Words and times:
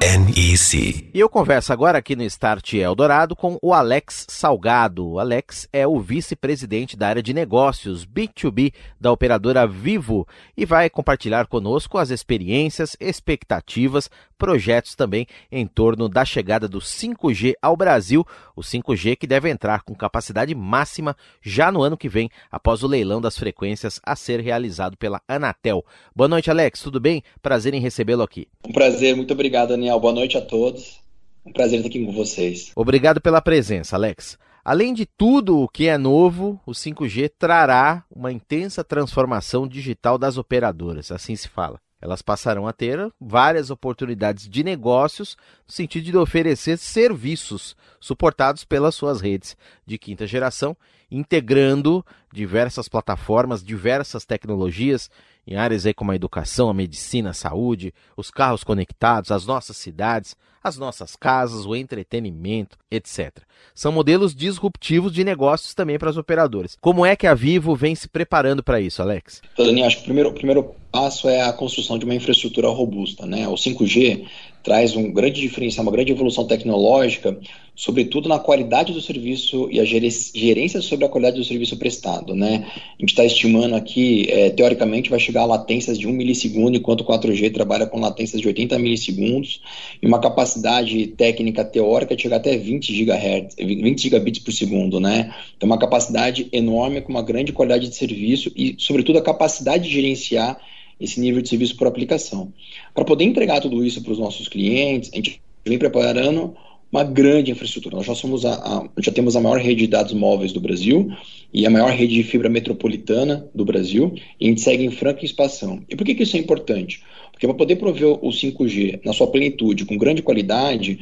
NEC. 0.00 1.10
E 1.14 1.18
eu 1.18 1.28
converso 1.28 1.72
agora 1.72 1.98
aqui 1.98 2.14
no 2.14 2.22
Start 2.24 2.74
Eldorado 2.74 3.34
com 3.34 3.58
o 3.62 3.72
Alex 3.72 4.26
Salgado. 4.28 5.06
O 5.08 5.18
Alex 5.18 5.66
é 5.72 5.86
o 5.86 5.98
vice-presidente 5.98 6.96
da 6.96 7.08
área 7.08 7.22
de 7.22 7.32
negócios 7.32 8.04
B2B 8.04 8.74
da 9.00 9.10
operadora 9.10 9.66
Vivo 9.66 10.26
e 10.56 10.66
vai 10.66 10.90
compartilhar 10.90 11.46
conosco 11.46 11.96
as 11.96 12.10
experiências, 12.10 12.96
expectativas, 13.00 14.10
projetos 14.36 14.94
também 14.94 15.26
em 15.50 15.66
torno 15.66 16.08
da 16.08 16.24
chegada 16.24 16.68
do 16.68 16.78
5G 16.78 17.54
ao 17.62 17.76
Brasil, 17.76 18.26
o 18.56 18.62
5G 18.62 19.16
que 19.16 19.26
deve 19.26 19.50
entrar 19.50 19.82
com 19.82 19.94
capacidade 19.94 20.54
máxima 20.54 21.14
já 21.42 21.70
no 21.70 21.82
ano 21.82 21.96
que 21.96 22.08
vem, 22.08 22.30
após 22.50 22.82
o 22.82 22.88
leilão 22.88 23.20
das 23.20 23.38
frequências 23.38 24.00
a 24.02 24.16
ser 24.16 24.40
realizado 24.40 24.96
pela 24.96 25.20
Anatel. 25.28 25.84
Boa 26.14 26.26
noite, 26.26 26.50
Alex, 26.50 26.80
tudo 26.80 26.98
bem? 26.98 27.22
Prazer 27.42 27.74
em 27.74 27.80
recebê-lo 27.80 28.22
aqui. 28.22 28.48
Um 28.66 28.72
prazer, 28.72 29.14
muito 29.14 29.32
obrigado, 29.34 29.68
Daniel. 29.68 30.00
Boa 30.00 30.14
noite 30.14 30.38
a 30.38 30.40
todos. 30.40 30.98
Um 31.44 31.52
prazer 31.52 31.78
estar 31.78 31.88
aqui 31.88 32.04
com 32.04 32.12
vocês. 32.12 32.72
Obrigado 32.74 33.20
pela 33.20 33.40
presença, 33.40 33.94
Alex. 33.94 34.38
Além 34.64 34.92
de 34.92 35.06
tudo 35.06 35.60
o 35.60 35.68
que 35.68 35.86
é 35.86 35.96
novo, 35.96 36.60
o 36.66 36.72
5G 36.72 37.30
trará 37.38 38.04
uma 38.10 38.32
intensa 38.32 38.82
transformação 38.82 39.68
digital 39.68 40.18
das 40.18 40.38
operadoras, 40.38 41.12
assim 41.12 41.36
se 41.36 41.48
fala. 41.48 41.78
Elas 42.06 42.22
passarão 42.22 42.68
a 42.68 42.72
ter 42.72 43.12
várias 43.20 43.68
oportunidades 43.68 44.48
de 44.48 44.62
negócios 44.62 45.36
no 45.66 45.72
sentido 45.72 46.04
de 46.04 46.16
oferecer 46.16 46.78
serviços 46.78 47.76
suportados 47.98 48.64
pelas 48.64 48.94
suas 48.94 49.20
redes 49.20 49.56
de 49.84 49.98
quinta 49.98 50.24
geração, 50.24 50.76
integrando 51.10 52.06
diversas 52.32 52.88
plataformas, 52.88 53.60
diversas 53.60 54.24
tecnologias 54.24 55.10
em 55.46 55.56
áreas 55.56 55.86
aí 55.86 55.94
como 55.94 56.12
a 56.12 56.16
educação, 56.16 56.68
a 56.68 56.74
medicina, 56.74 57.30
a 57.30 57.34
saúde, 57.34 57.94
os 58.16 58.30
carros 58.30 58.64
conectados, 58.64 59.30
as 59.30 59.46
nossas 59.46 59.76
cidades, 59.76 60.36
as 60.66 60.76
nossas 60.76 61.14
casas, 61.14 61.64
o 61.64 61.76
entretenimento, 61.76 62.76
etc. 62.90 63.38
São 63.72 63.92
modelos 63.92 64.34
disruptivos 64.34 65.12
de 65.12 65.22
negócios 65.22 65.74
também 65.74 65.96
para 65.96 66.10
as 66.10 66.16
operadoras. 66.16 66.76
Como 66.80 67.06
é 67.06 67.14
que 67.14 67.26
a 67.26 67.34
Vivo 67.34 67.76
vem 67.76 67.94
se 67.94 68.08
preparando 68.08 68.64
para 68.64 68.80
isso, 68.80 69.00
Alex? 69.00 69.42
Daniel, 69.56 69.86
acho 69.86 69.98
que 69.98 70.02
o 70.02 70.06
primeiro, 70.06 70.32
primeiro 70.32 70.74
passo 70.90 71.28
é 71.28 71.42
a 71.42 71.52
construção 71.52 71.98
de 71.98 72.04
uma 72.04 72.14
infraestrutura 72.14 72.68
robusta. 72.68 73.24
Né? 73.26 73.46
O 73.46 73.54
5G 73.54 74.26
traz 74.64 74.96
um 74.96 75.12
grande 75.12 75.40
diferencial, 75.40 75.84
uma 75.84 75.92
grande 75.92 76.10
evolução 76.10 76.44
tecnológica, 76.44 77.38
sobretudo 77.76 78.26
na 78.26 78.38
qualidade 78.38 78.94
do 78.94 79.02
serviço 79.02 79.68
e 79.70 79.78
a 79.78 79.84
gerência 79.84 80.80
sobre 80.80 81.04
a 81.04 81.08
qualidade 81.10 81.36
do 81.36 81.44
serviço 81.44 81.76
prestado. 81.76 82.34
Né? 82.34 82.66
A 82.72 83.02
gente 83.02 83.10
está 83.10 83.22
estimando 83.22 83.76
aqui, 83.76 84.26
é, 84.30 84.48
teoricamente, 84.48 85.10
vai 85.10 85.20
chegar 85.20 85.42
a 85.42 85.46
latências 85.46 85.98
de 85.98 86.08
1 86.08 86.12
milissegundo, 86.12 86.78
enquanto 86.78 87.02
o 87.02 87.04
4G 87.04 87.52
trabalha 87.52 87.86
com 87.86 88.00
latências 88.00 88.40
de 88.40 88.48
80 88.48 88.78
milissegundos, 88.78 89.60
e 90.02 90.06
uma 90.06 90.18
capacidade 90.18 91.06
técnica 91.08 91.62
teórica 91.64 92.16
de 92.16 92.22
chegar 92.22 92.36
até 92.36 92.56
20 92.56 93.04
GHz, 93.04 93.56
20 93.58 94.02
gigabits 94.02 94.42
por 94.42 94.52
segundo. 94.52 94.98
Né? 94.98 95.34
Então, 95.54 95.66
uma 95.66 95.78
capacidade 95.78 96.48
enorme, 96.50 97.02
com 97.02 97.10
uma 97.10 97.22
grande 97.22 97.52
qualidade 97.52 97.88
de 97.90 97.94
serviço 97.94 98.50
e, 98.56 98.74
sobretudo, 98.78 99.18
a 99.18 99.22
capacidade 99.22 99.84
de 99.84 99.90
gerenciar 99.90 100.58
esse 100.98 101.20
nível 101.20 101.42
de 101.42 101.48
serviço 101.50 101.76
por 101.76 101.86
aplicação. 101.86 102.50
Para 102.94 103.04
poder 103.04 103.24
entregar 103.24 103.60
tudo 103.60 103.84
isso 103.84 104.02
para 104.02 104.12
os 104.12 104.18
nossos 104.18 104.48
clientes, 104.48 105.10
a 105.12 105.16
gente 105.16 105.42
vem 105.62 105.78
preparando 105.78 106.56
uma 106.96 107.04
grande 107.04 107.50
infraestrutura. 107.50 107.96
Nós 107.96 108.06
já, 108.06 108.14
somos 108.14 108.44
a, 108.44 108.54
a, 108.54 108.88
já 108.98 109.12
temos 109.12 109.36
a 109.36 109.40
maior 109.40 109.58
rede 109.58 109.82
de 109.82 109.86
dados 109.86 110.14
móveis 110.14 110.52
do 110.52 110.60
Brasil 110.60 111.10
e 111.52 111.66
a 111.66 111.70
maior 111.70 111.90
rede 111.90 112.14
de 112.14 112.22
fibra 112.22 112.48
metropolitana 112.48 113.46
do 113.54 113.64
Brasil, 113.64 114.14
e 114.40 114.46
a 114.46 114.48
gente 114.48 114.62
segue 114.62 114.84
em 114.84 114.90
franca 114.90 115.24
expansão. 115.24 115.82
E 115.88 115.94
por 115.94 116.04
que, 116.04 116.14
que 116.14 116.22
isso 116.22 116.36
é 116.36 116.40
importante? 116.40 117.02
Porque 117.30 117.46
para 117.46 117.56
poder 117.56 117.76
prover 117.76 118.08
o 118.08 118.30
5G 118.30 119.00
na 119.04 119.12
sua 119.12 119.26
plenitude, 119.26 119.84
com 119.84 119.96
grande 119.98 120.22
qualidade, 120.22 120.98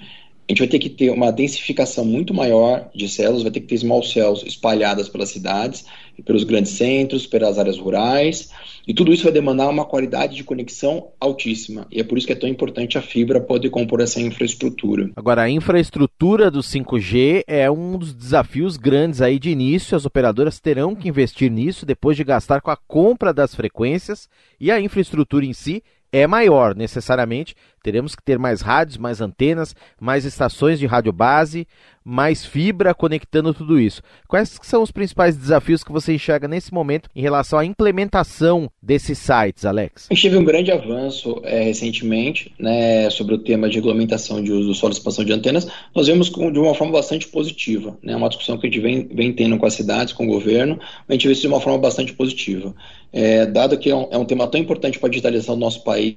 a 0.46 0.52
gente 0.52 0.58
vai 0.58 0.68
ter 0.68 0.78
que 0.78 0.90
ter 0.90 1.10
uma 1.10 1.30
densificação 1.30 2.04
muito 2.04 2.34
maior 2.34 2.90
de 2.94 3.08
células, 3.08 3.42
vai 3.42 3.50
ter 3.50 3.60
que 3.60 3.66
ter 3.66 3.78
small 3.78 4.02
cells 4.02 4.46
espalhadas 4.46 5.08
pelas 5.08 5.30
cidades, 5.30 5.86
pelos 6.24 6.44
grandes 6.44 6.72
centros, 6.72 7.26
pelas 7.26 7.58
áreas 7.58 7.78
rurais, 7.78 8.50
e 8.86 8.92
tudo 8.92 9.12
isso 9.12 9.24
vai 9.24 9.32
demandar 9.32 9.68
uma 9.68 9.86
qualidade 9.86 10.36
de 10.36 10.44
conexão 10.44 11.08
altíssima. 11.18 11.86
E 11.90 12.00
é 12.00 12.04
por 12.04 12.18
isso 12.18 12.26
que 12.26 12.34
é 12.34 12.36
tão 12.36 12.48
importante 12.48 12.98
a 12.98 13.02
fibra 13.02 13.40
poder 13.40 13.70
compor 13.70 14.02
essa 14.02 14.20
infraestrutura. 14.20 15.10
Agora, 15.16 15.42
a 15.42 15.50
infraestrutura 15.50 16.50
do 16.50 16.60
5G 16.60 17.44
é 17.46 17.70
um 17.70 17.96
dos 17.96 18.12
desafios 18.12 18.76
grandes 18.76 19.22
aí 19.22 19.38
de 19.38 19.48
início. 19.48 19.96
As 19.96 20.04
operadoras 20.04 20.60
terão 20.60 20.94
que 20.94 21.08
investir 21.08 21.50
nisso 21.50 21.86
depois 21.86 22.16
de 22.16 22.24
gastar 22.24 22.60
com 22.60 22.70
a 22.70 22.76
compra 22.76 23.32
das 23.32 23.54
frequências 23.54 24.28
e 24.60 24.70
a 24.70 24.78
infraestrutura 24.78 25.46
em 25.46 25.54
si 25.54 25.82
é 26.12 26.28
maior, 26.28 26.76
necessariamente. 26.76 27.56
Teremos 27.84 28.14
que 28.14 28.22
ter 28.22 28.38
mais 28.38 28.62
rádios, 28.62 28.96
mais 28.96 29.20
antenas, 29.20 29.76
mais 30.00 30.24
estações 30.24 30.78
de 30.78 30.86
rádio 30.86 31.12
base, 31.12 31.68
mais 32.02 32.42
fibra 32.42 32.94
conectando 32.94 33.52
tudo 33.52 33.78
isso. 33.78 34.00
Quais 34.26 34.58
são 34.62 34.82
os 34.82 34.90
principais 34.90 35.36
desafios 35.36 35.84
que 35.84 35.92
você 35.92 36.14
enxerga 36.14 36.48
nesse 36.48 36.72
momento 36.72 37.10
em 37.14 37.20
relação 37.20 37.58
à 37.58 37.64
implementação 37.64 38.70
desses 38.82 39.18
sites, 39.18 39.66
Alex? 39.66 40.08
A 40.10 40.14
gente 40.14 40.22
teve 40.22 40.38
um 40.38 40.44
grande 40.44 40.72
avanço 40.72 41.42
é, 41.44 41.64
recentemente 41.64 42.54
né, 42.58 43.10
sobre 43.10 43.34
o 43.34 43.38
tema 43.38 43.68
de 43.68 43.76
regulamentação 43.76 44.42
de 44.42 44.50
uso 44.50 44.68
do 44.68 44.74
solo 44.74 44.92
de 44.92 44.98
expansão 44.98 45.22
de 45.22 45.34
antenas. 45.34 45.68
Nós 45.94 46.06
vemos 46.06 46.30
de 46.30 46.58
uma 46.58 46.74
forma 46.74 46.94
bastante 46.94 47.28
positiva. 47.28 47.98
Né, 48.02 48.16
uma 48.16 48.30
discussão 48.30 48.56
que 48.56 48.66
a 48.66 48.70
gente 48.70 48.80
vem, 48.80 49.06
vem 49.08 49.30
tendo 49.30 49.58
com 49.58 49.66
as 49.66 49.74
cidades, 49.74 50.14
com 50.14 50.24
o 50.24 50.28
governo, 50.28 50.80
a 51.06 51.12
gente 51.12 51.26
vê 51.26 51.34
isso 51.34 51.42
de 51.42 51.48
uma 51.48 51.60
forma 51.60 51.78
bastante 51.78 52.14
positiva. 52.14 52.74
É, 53.12 53.44
dado 53.44 53.76
que 53.78 53.90
é 53.90 53.94
um, 53.94 54.08
é 54.10 54.16
um 54.16 54.24
tema 54.24 54.46
tão 54.46 54.58
importante 54.58 54.98
para 54.98 55.08
a 55.08 55.10
digitalização 55.10 55.54
do 55.54 55.60
nosso 55.60 55.84
país, 55.84 56.16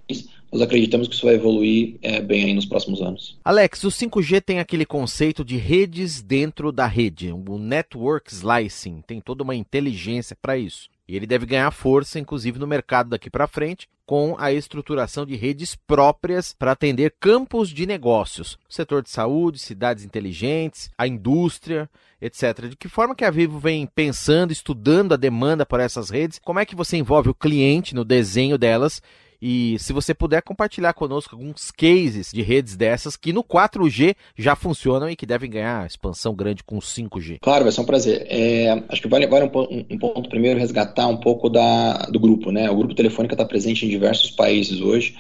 nós 0.52 0.62
acreditamos 0.62 1.08
que 1.08 1.16
isso 1.16 1.26
vai 1.26 1.36
evoluir 1.36 1.96
é, 2.02 2.22
bem 2.22 2.46
aí 2.46 2.54
nos 2.54 2.66
próximos 2.66 3.02
anos. 3.02 3.38
Alex, 3.44 3.84
o 3.84 3.90
5G 3.90 4.42
tem 4.42 4.60
aquele 4.60 4.86
conceito 4.86 5.44
de 5.44 5.58
redes 5.58 6.22
dentro 6.22 6.72
da 6.72 6.88
rede, 6.88 7.32
o 7.32 7.58
network 7.58 8.34
slicing, 8.34 9.02
tem 9.06 9.20
toda 9.20 9.44
uma 9.44 9.56
inteligência 9.56 10.38
para 10.42 10.58
isso. 10.58 10.90
E 11.08 11.16
ele 11.16 11.26
deve 11.26 11.46
ganhar 11.46 11.72
força, 11.72 12.20
inclusive 12.20 12.60
no 12.60 12.68
mercado 12.68 13.10
daqui 13.10 13.30
para 13.30 13.48
frente, 13.48 13.88
com 14.06 14.36
a 14.40 14.52
estruturação 14.54 15.26
de 15.26 15.36
redes 15.36 15.76
próprias 15.76 16.54
para 16.58 16.72
atender 16.72 17.14
campos 17.20 17.70
de 17.70 17.86
negócios, 17.86 18.58
setor 18.70 19.04
de 19.04 19.10
saúde, 19.10 19.60
cidades 19.60 20.04
inteligentes, 20.04 20.90
a 20.98 21.08
indústria, 21.08 21.90
etc. 22.22 22.68
De 22.70 22.76
que 22.76 22.88
forma 22.88 23.16
que 23.16 23.26
a 23.26 23.32
Vivo 23.32 23.60
vem 23.60 23.86
pensando, 23.86 24.52
estudando 24.52 25.14
a 25.14 25.18
demanda 25.18 25.66
por 25.66 25.80
essas 25.80 26.10
redes? 26.10 26.40
Como 26.40 26.60
é 26.60 26.66
que 26.66 26.76
você 26.76 26.98
envolve 26.98 27.30
o 27.30 27.36
cliente 27.36 27.94
no 27.94 28.06
desenho 28.06 28.58
delas 28.58 29.02
e 29.42 29.78
se 29.80 29.94
você 29.94 30.14
puder 30.14 30.42
compartilhar 30.42 30.94
conosco 30.94 31.36
alguns 31.36 31.72
cases 31.72 32.32
de 32.32 32.42
redes 32.42 32.76
dessas 32.76 33.16
que 33.16 33.32
no 33.32 33.44
4G 33.44 34.16
já 34.38 34.56
funcionam 34.56 35.10
e 35.10 35.16
que 35.16 35.26
devem 35.26 35.50
ganhar 35.50 35.86
expansão 35.86 36.34
grande 36.34 36.64
com 36.64 36.78
o 36.78 36.82
5G. 36.82 37.40
Claro, 37.42 37.64
vai 37.64 37.72
ser 37.72 37.82
um 37.82 37.86
prazer. 37.86 38.26
É, 38.30 38.84
acho 38.90 39.02
que 39.02 39.08
vale, 39.08 39.28
vale 39.28 39.46
um, 39.46 39.86
um, 39.92 39.98
ponto 39.98 40.30
primeiro 40.30 40.60
resgatar 40.60 41.08
um 41.08 41.18
pouco 41.18 41.50
da, 41.50 42.06
do 42.08 42.20
grupo. 42.20 42.52
Né? 42.52 42.70
O 42.70 42.78
grupo 42.78 42.96
Telefônica 42.96 43.34
está 43.34 43.46
presente 43.46 43.86
em 43.86 43.90
diversos 43.90 44.32
países 44.32 44.82
hoje 44.82 45.16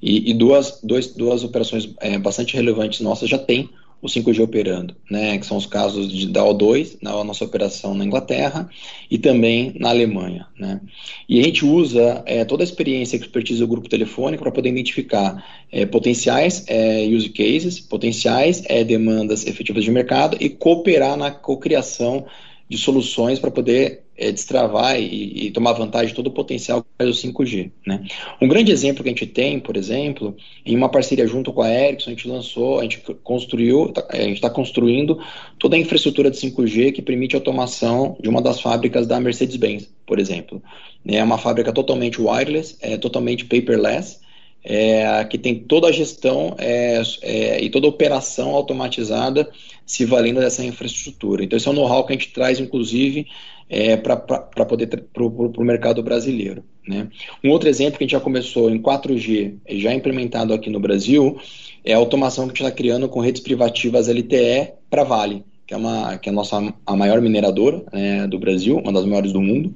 e, 0.00 0.30
e 0.30 0.34
duas, 0.34 0.80
dois, 0.82 1.08
duas 1.14 1.42
operações 1.42 1.92
é, 2.00 2.18
bastante 2.18 2.54
relevantes 2.54 3.00
nossas 3.00 3.28
já 3.28 3.38
têm 3.38 3.68
o 4.00 4.06
5G 4.06 4.40
operando, 4.42 4.94
né, 5.10 5.36
que 5.38 5.46
são 5.46 5.56
os 5.56 5.66
casos 5.66 6.12
de, 6.12 6.28
da 6.28 6.42
O2, 6.42 6.98
na 7.02 7.24
nossa 7.24 7.44
operação 7.44 7.94
na 7.94 8.04
Inglaterra 8.04 8.68
e 9.10 9.18
também 9.18 9.74
na 9.78 9.90
Alemanha. 9.90 10.46
Né. 10.58 10.80
E 11.28 11.40
a 11.40 11.42
gente 11.42 11.64
usa 11.64 12.22
é, 12.24 12.44
toda 12.44 12.62
a 12.62 12.64
experiência 12.64 13.16
e 13.16 13.20
expertise 13.20 13.58
do 13.58 13.66
grupo 13.66 13.88
telefônico 13.88 14.42
para 14.44 14.52
poder 14.52 14.68
identificar 14.68 15.44
é, 15.72 15.84
potenciais 15.84 16.64
é, 16.68 17.06
use 17.06 17.28
cases, 17.30 17.80
potenciais 17.80 18.62
é, 18.66 18.84
demandas 18.84 19.46
efetivas 19.46 19.82
de 19.82 19.90
mercado 19.90 20.36
e 20.40 20.48
cooperar 20.48 21.16
na 21.16 21.30
cocriação 21.30 22.26
de 22.68 22.78
soluções 22.78 23.38
para 23.38 23.50
poder 23.50 24.04
é, 24.18 24.32
destravar 24.32 25.00
e, 25.00 25.46
e, 25.46 25.50
tomar 25.52 25.72
vantagem 25.72 26.08
de 26.08 26.14
todo 26.14 26.26
o 26.26 26.32
potencial 26.32 26.82
que 26.82 26.88
faz 26.98 27.08
o 27.08 27.28
5G. 27.28 27.70
Né? 27.86 28.04
Um 28.42 28.48
grande 28.48 28.72
exemplo 28.72 29.04
que 29.04 29.08
a 29.08 29.12
gente 29.12 29.26
tem, 29.26 29.60
por 29.60 29.76
exemplo, 29.76 30.36
em 30.66 30.76
uma 30.76 30.88
parceria 30.88 31.26
junto 31.26 31.52
com 31.52 31.62
a 31.62 31.70
Ericsson, 31.70 32.10
a 32.10 32.12
gente 32.14 32.28
lançou, 32.28 32.80
a 32.80 32.82
gente 32.82 33.00
construiu, 33.22 33.90
tá, 33.92 34.04
a 34.10 34.16
gente 34.16 34.34
está 34.34 34.50
construindo 34.50 35.22
toda 35.58 35.76
a 35.76 35.78
infraestrutura 35.78 36.30
de 36.30 36.36
5G 36.36 36.92
que 36.92 37.00
permite 37.00 37.36
automação 37.36 38.16
de 38.20 38.28
uma 38.28 38.42
das 38.42 38.60
fábricas 38.60 39.06
da 39.06 39.20
Mercedes-Benz, 39.20 39.88
por 40.04 40.18
exemplo. 40.18 40.60
É 41.06 41.22
uma 41.22 41.38
fábrica 41.38 41.72
totalmente 41.72 42.20
wireless, 42.20 42.76
é 42.80 42.96
totalmente 42.96 43.44
paperless, 43.44 44.18
é, 44.64 45.24
que 45.24 45.38
tem 45.38 45.54
toda 45.54 45.86
a 45.86 45.92
gestão 45.92 46.56
é, 46.58 47.00
é, 47.22 47.62
e 47.62 47.70
toda 47.70 47.86
a 47.86 47.90
operação 47.90 48.50
automatizada 48.50 49.48
se 49.86 50.04
valendo 50.04 50.40
dessa 50.40 50.64
infraestrutura. 50.64 51.44
Então, 51.44 51.56
esse 51.56 51.68
é 51.68 51.70
um 51.70 51.74
know-how 51.74 52.04
que 52.04 52.12
a 52.12 52.16
gente 52.16 52.32
traz, 52.32 52.58
inclusive, 52.58 53.26
é, 53.68 53.96
para 53.96 54.16
poder 54.16 54.86
para 54.86 55.24
o 55.24 55.64
mercado 55.64 56.02
brasileiro. 56.02 56.64
Né? 56.86 57.08
Um 57.44 57.50
outro 57.50 57.68
exemplo 57.68 57.98
que 57.98 58.04
a 58.04 58.06
gente 58.06 58.12
já 58.12 58.20
começou 58.20 58.70
em 58.70 58.80
4G, 58.80 59.56
já 59.68 59.92
implementado 59.92 60.54
aqui 60.54 60.70
no 60.70 60.80
Brasil, 60.80 61.38
é 61.84 61.92
a 61.92 61.98
automação 61.98 62.46
que 62.46 62.52
a 62.52 62.54
gente 62.54 62.64
está 62.64 62.72
criando 62.72 63.08
com 63.08 63.20
redes 63.20 63.42
privativas 63.42 64.08
LTE 64.08 64.72
para 64.88 65.04
Vale, 65.04 65.44
que 65.66 65.74
é, 65.74 65.76
uma, 65.76 66.16
que 66.16 66.30
é 66.30 66.32
a 66.32 66.34
nossa 66.34 66.74
a 66.86 66.96
maior 66.96 67.20
mineradora 67.20 67.84
né, 67.92 68.26
do 68.26 68.38
Brasil, 68.38 68.78
uma 68.78 68.92
das 68.92 69.04
maiores 69.04 69.32
do 69.32 69.40
mundo. 69.42 69.74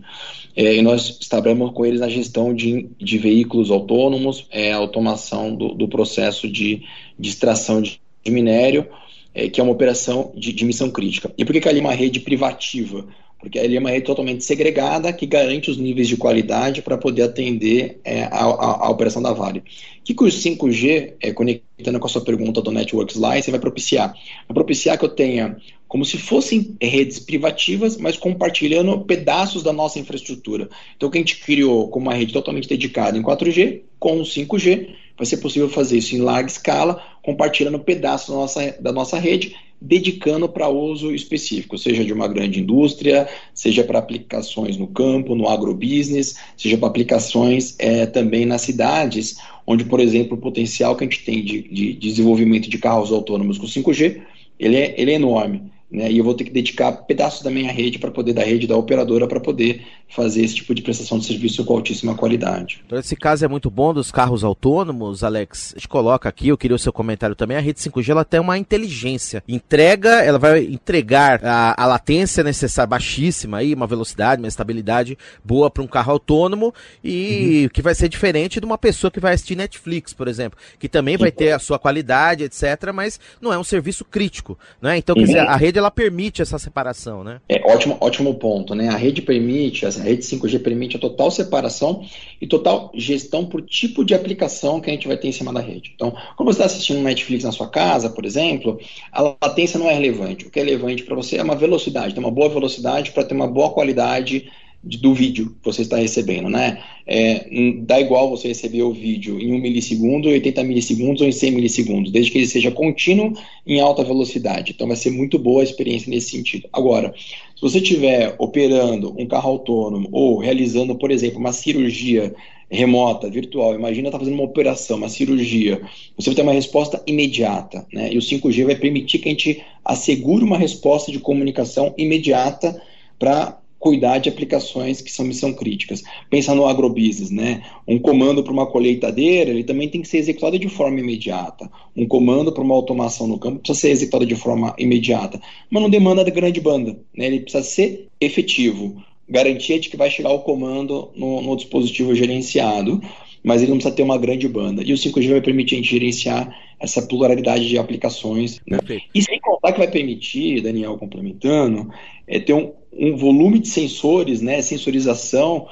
É, 0.54 0.74
e 0.74 0.82
nós 0.82 1.18
trabalhamos 1.18 1.72
com 1.72 1.84
eles 1.84 2.00
na 2.00 2.08
gestão 2.08 2.54
de, 2.54 2.88
de 2.98 3.18
veículos 3.18 3.70
autônomos, 3.70 4.46
é, 4.50 4.72
automação 4.72 5.54
do, 5.54 5.74
do 5.74 5.88
processo 5.88 6.48
de, 6.48 6.82
de 7.18 7.28
extração 7.28 7.80
de, 7.80 8.00
de 8.22 8.30
minério, 8.30 8.86
é, 9.34 9.48
que 9.48 9.60
é 9.60 9.64
uma 9.64 9.72
operação 9.72 10.30
de, 10.34 10.52
de, 10.52 10.64
missão 10.64 10.90
crítica. 10.90 11.32
E 11.38 11.44
por 11.44 11.52
que, 11.52 11.60
que 11.60 11.68
ali 11.68 11.78
é 11.78 11.82
uma 11.82 11.94
rede 11.94 12.20
privativa? 12.20 13.06
Porque 13.42 13.58
ali 13.58 13.76
é 13.76 13.80
uma 13.80 13.90
rede 13.90 14.06
totalmente 14.06 14.44
segregada 14.44 15.12
que 15.12 15.26
garante 15.26 15.68
os 15.68 15.76
níveis 15.76 16.06
de 16.06 16.16
qualidade 16.16 16.80
para 16.80 16.96
poder 16.96 17.22
atender 17.22 18.00
é, 18.04 18.22
a, 18.22 18.44
a, 18.44 18.86
a, 18.86 18.90
operação 18.90 19.20
da 19.20 19.32
Vale. 19.32 19.58
O 19.58 19.62
que, 20.04 20.14
que 20.14 20.22
o 20.22 20.28
5G, 20.28 21.14
é, 21.20 21.32
conectando 21.32 21.98
com 21.98 22.06
a 22.06 22.08
sua 22.08 22.20
pergunta 22.20 22.62
do 22.62 22.70
Network 22.70 23.12
Slice, 23.12 23.50
vai 23.50 23.58
propiciar? 23.58 24.14
Vai 24.48 24.54
propiciar 24.54 24.96
que 24.96 25.04
eu 25.04 25.08
tenha 25.08 25.56
como 25.88 26.04
se 26.04 26.18
fossem 26.18 26.76
redes 26.80 27.18
privativas, 27.18 27.96
mas 27.96 28.16
compartilhando 28.16 29.00
pedaços 29.00 29.64
da 29.64 29.72
nossa 29.72 29.98
infraestrutura. 29.98 30.70
Então, 30.96 31.08
o 31.08 31.12
que 31.12 31.18
a 31.18 31.20
gente 31.20 31.38
criou 31.38 31.88
como 31.88 32.06
uma 32.06 32.14
rede 32.14 32.32
totalmente 32.32 32.68
dedicada 32.68 33.18
em 33.18 33.22
4G, 33.22 33.82
com 33.98 34.20
o 34.20 34.22
5G, 34.22 34.88
vai 35.18 35.26
ser 35.26 35.38
possível 35.38 35.68
fazer 35.68 35.98
isso 35.98 36.14
em 36.14 36.20
larga 36.20 36.48
escala, 36.48 37.02
compartilhando 37.22 37.78
pedaços 37.78 38.28
da 38.28 38.34
nossa, 38.34 38.76
da 38.80 38.92
nossa 38.92 39.18
rede 39.18 39.54
dedicando 39.80 40.48
para 40.48 40.68
uso 40.68 41.12
específico, 41.12 41.76
seja 41.76 42.04
de 42.04 42.12
uma 42.12 42.28
grande 42.28 42.60
indústria, 42.60 43.28
seja 43.52 43.82
para 43.82 43.98
aplicações 43.98 44.76
no 44.76 44.86
campo, 44.86 45.34
no 45.34 45.48
agrobusiness, 45.48 46.36
seja 46.56 46.78
para 46.78 46.86
aplicações 46.86 47.74
é, 47.80 48.06
também 48.06 48.46
nas 48.46 48.62
cidades, 48.62 49.36
onde, 49.66 49.84
por 49.84 49.98
exemplo, 49.98 50.36
o 50.36 50.40
potencial 50.40 50.94
que 50.94 51.02
a 51.02 51.06
gente 51.06 51.24
tem 51.24 51.44
de, 51.44 51.62
de 51.62 51.94
desenvolvimento 51.94 52.70
de 52.70 52.78
carros 52.78 53.10
autônomos 53.10 53.58
com 53.58 53.66
5G, 53.66 54.20
ele 54.58 54.76
é, 54.76 54.94
ele 54.96 55.10
é 55.10 55.14
enorme. 55.14 55.62
Né, 55.90 56.10
e 56.10 56.16
eu 56.16 56.24
vou 56.24 56.32
ter 56.32 56.44
que 56.44 56.50
dedicar 56.50 56.90
pedaços 56.92 57.42
da 57.42 57.50
minha 57.50 57.70
rede 57.70 57.98
para 57.98 58.10
poder, 58.10 58.32
da 58.32 58.42
rede 58.42 58.66
da 58.66 58.76
operadora, 58.76 59.26
para 59.26 59.40
poder 59.40 59.82
fazer 60.14 60.44
esse 60.44 60.56
tipo 60.56 60.74
de 60.74 60.82
prestação 60.82 61.18
de 61.18 61.24
serviço 61.24 61.64
com 61.64 61.74
altíssima 61.74 62.14
qualidade. 62.14 62.82
Então, 62.86 62.98
esse 62.98 63.16
caso 63.16 63.44
é 63.44 63.48
muito 63.48 63.70
bom 63.70 63.94
dos 63.94 64.10
carros 64.10 64.44
autônomos, 64.44 65.24
Alex. 65.24 65.72
A 65.74 65.78
gente 65.78 65.88
coloca 65.88 66.28
aqui, 66.28 66.48
eu 66.48 66.58
queria 66.58 66.76
o 66.76 66.78
seu 66.78 66.92
comentário 66.92 67.34
também. 67.34 67.56
A 67.56 67.60
rede 67.60 67.80
5G 67.80 68.10
ela 68.10 68.24
tem 68.24 68.40
uma 68.40 68.58
inteligência. 68.58 69.42
Entrega, 69.48 70.22
ela 70.22 70.38
vai 70.38 70.64
entregar 70.64 71.44
a, 71.44 71.82
a 71.82 71.86
latência 71.86 72.44
necessária, 72.44 72.86
baixíssima, 72.86 73.58
aí, 73.58 73.74
uma 73.74 73.86
velocidade, 73.86 74.42
uma 74.42 74.48
estabilidade 74.48 75.16
boa 75.44 75.70
para 75.70 75.82
um 75.82 75.86
carro 75.86 76.12
autônomo 76.12 76.74
e 77.02 77.62
uhum. 77.62 77.68
que 77.70 77.82
vai 77.82 77.94
ser 77.94 78.08
diferente 78.08 78.60
de 78.60 78.66
uma 78.66 78.78
pessoa 78.78 79.10
que 79.10 79.20
vai 79.20 79.34
assistir 79.34 79.56
Netflix, 79.56 80.12
por 80.12 80.28
exemplo, 80.28 80.58
que 80.78 80.88
também 80.88 81.16
vai 81.16 81.30
ter 81.30 81.52
a 81.52 81.58
sua 81.58 81.78
qualidade, 81.78 82.44
etc., 82.44 82.92
mas 82.94 83.18
não 83.40 83.52
é 83.52 83.58
um 83.58 83.64
serviço 83.64 84.04
crítico. 84.04 84.58
Né? 84.80 84.98
Então, 84.98 85.14
uhum. 85.14 85.22
quer 85.22 85.26
dizer, 85.26 85.40
a 85.40 85.56
rede 85.56 85.78
ela 85.78 85.90
permite 85.90 86.42
essa 86.42 86.58
separação, 86.58 87.24
né? 87.24 87.40
É 87.48 87.62
ótimo, 87.64 87.96
ótimo 88.00 88.34
ponto, 88.34 88.74
né? 88.74 88.88
A 88.88 88.96
rede 88.96 89.22
permite, 89.22 89.86
a 90.02 90.04
rede 90.04 90.22
5G 90.22 90.62
permite 90.62 90.96
a 90.96 91.00
total 91.00 91.30
separação 91.30 92.04
e 92.40 92.46
total 92.46 92.90
gestão 92.94 93.46
por 93.46 93.62
tipo 93.62 94.04
de 94.04 94.14
aplicação 94.14 94.80
que 94.80 94.90
a 94.90 94.92
gente 94.92 95.08
vai 95.08 95.16
ter 95.16 95.28
em 95.28 95.32
cima 95.32 95.52
da 95.52 95.60
rede. 95.60 95.92
Então, 95.94 96.14
quando 96.36 96.52
você 96.52 96.62
está 96.62 96.66
assistindo 96.66 97.00
Netflix 97.00 97.44
na 97.44 97.52
sua 97.52 97.68
casa, 97.68 98.10
por 98.10 98.24
exemplo, 98.24 98.78
a 99.10 99.22
latência 99.42 99.78
não 99.78 99.88
é 99.88 99.94
relevante. 99.94 100.46
O 100.46 100.50
que 100.50 100.60
é 100.60 100.64
relevante 100.64 101.02
para 101.04 101.14
você 101.14 101.36
é 101.36 101.42
uma 101.42 101.56
velocidade, 101.56 102.14
ter 102.14 102.20
uma 102.20 102.30
boa 102.30 102.48
velocidade 102.48 103.12
para 103.12 103.24
ter 103.24 103.34
uma 103.34 103.46
boa 103.46 103.70
qualidade 103.70 104.50
do 104.82 105.14
vídeo 105.14 105.54
que 105.60 105.64
você 105.64 105.82
está 105.82 105.96
recebendo, 105.96 106.48
né? 106.48 106.82
É, 107.06 107.46
dá 107.82 108.00
igual 108.00 108.28
você 108.28 108.48
receber 108.48 108.82
o 108.82 108.92
vídeo 108.92 109.40
em 109.40 109.52
1 109.52 109.58
milissegundo, 109.58 110.28
80 110.28 110.64
milissegundos 110.64 111.22
ou 111.22 111.28
em 111.28 111.32
100 111.32 111.50
milissegundos, 111.52 112.10
desde 112.10 112.32
que 112.32 112.38
ele 112.38 112.46
seja 112.48 112.70
contínuo 112.70 113.32
em 113.64 113.80
alta 113.80 114.02
velocidade. 114.02 114.72
Então 114.72 114.88
vai 114.88 114.96
ser 114.96 115.10
muito 115.10 115.38
boa 115.38 115.60
a 115.60 115.64
experiência 115.64 116.10
nesse 116.10 116.30
sentido. 116.30 116.68
Agora, 116.72 117.14
se 117.62 117.70
você 117.70 117.78
estiver 117.78 118.34
operando 118.38 119.14
um 119.16 119.24
carro 119.24 119.50
autônomo 119.50 120.08
ou 120.10 120.36
realizando, 120.38 120.96
por 120.96 121.12
exemplo, 121.12 121.38
uma 121.38 121.52
cirurgia 121.52 122.34
remota, 122.68 123.30
virtual, 123.30 123.76
imagina 123.76 124.08
estar 124.08 124.18
tá 124.18 124.24
fazendo 124.24 124.34
uma 124.34 124.42
operação, 124.42 124.96
uma 124.96 125.08
cirurgia, 125.08 125.80
você 126.16 126.30
vai 126.30 126.34
ter 126.34 126.42
uma 126.42 126.52
resposta 126.52 127.00
imediata, 127.06 127.86
né? 127.92 128.12
E 128.12 128.18
o 128.18 128.20
5G 128.20 128.64
vai 128.64 128.74
permitir 128.74 129.20
que 129.20 129.28
a 129.28 129.30
gente 129.30 129.64
assegure 129.84 130.42
uma 130.42 130.58
resposta 130.58 131.12
de 131.12 131.20
comunicação 131.20 131.94
imediata 131.96 132.82
para 133.16 133.61
cuidar 133.82 134.18
de 134.18 134.28
aplicações 134.28 135.00
que 135.00 135.10
são 135.10 135.26
missão 135.26 135.52
críticas. 135.52 136.04
Pensa 136.30 136.54
no 136.54 136.68
agrobusiness, 136.68 137.32
né? 137.32 137.64
Um 137.86 137.98
comando 137.98 138.44
para 138.44 138.52
uma 138.52 138.64
colheitadeira, 138.64 139.50
ele 139.50 139.64
também 139.64 139.88
tem 139.88 140.00
que 140.00 140.06
ser 140.06 140.18
executado 140.18 140.56
de 140.56 140.68
forma 140.68 141.00
imediata. 141.00 141.68
Um 141.96 142.06
comando 142.06 142.52
para 142.52 142.62
uma 142.62 142.76
automação 142.76 143.26
no 143.26 143.40
campo 143.40 143.58
precisa 143.58 143.80
ser 143.80 143.90
executado 143.90 144.24
de 144.24 144.36
forma 144.36 144.72
imediata, 144.78 145.40
mas 145.68 145.82
não 145.82 145.90
demanda 145.90 146.24
de 146.24 146.30
grande 146.30 146.60
banda, 146.60 146.96
né? 147.12 147.26
Ele 147.26 147.40
precisa 147.40 147.64
ser 147.64 148.08
efetivo, 148.20 149.02
garantia 149.28 149.80
de 149.80 149.88
que 149.88 149.96
vai 149.96 150.08
chegar 150.08 150.30
o 150.30 150.42
comando 150.42 151.10
no, 151.16 151.42
no 151.42 151.56
dispositivo 151.56 152.14
gerenciado, 152.14 153.02
mas 153.42 153.60
ele 153.60 153.70
não 153.70 153.78
precisa 153.78 153.94
ter 153.94 154.02
uma 154.02 154.18
grande 154.18 154.48
banda. 154.48 154.82
E 154.82 154.92
o 154.92 154.96
5G 154.96 155.30
vai 155.30 155.40
permitir 155.40 155.74
a 155.74 155.78
gente 155.78 155.90
gerenciar 155.90 156.56
essa 156.78 157.02
pluralidade 157.02 157.68
de 157.68 157.78
aplicações. 157.78 158.60
Né? 158.66 158.78
E 159.14 159.22
sem 159.22 159.40
contar 159.40 159.72
que 159.72 159.78
vai 159.78 159.90
permitir, 159.90 160.60
Daniel 160.60 160.96
complementando, 160.98 161.90
é 162.26 162.38
ter 162.38 162.52
um, 162.52 162.72
um 162.92 163.16
volume 163.16 163.58
de 163.58 163.68
sensores, 163.68 164.40
né, 164.40 164.62
sensorização 164.62 165.66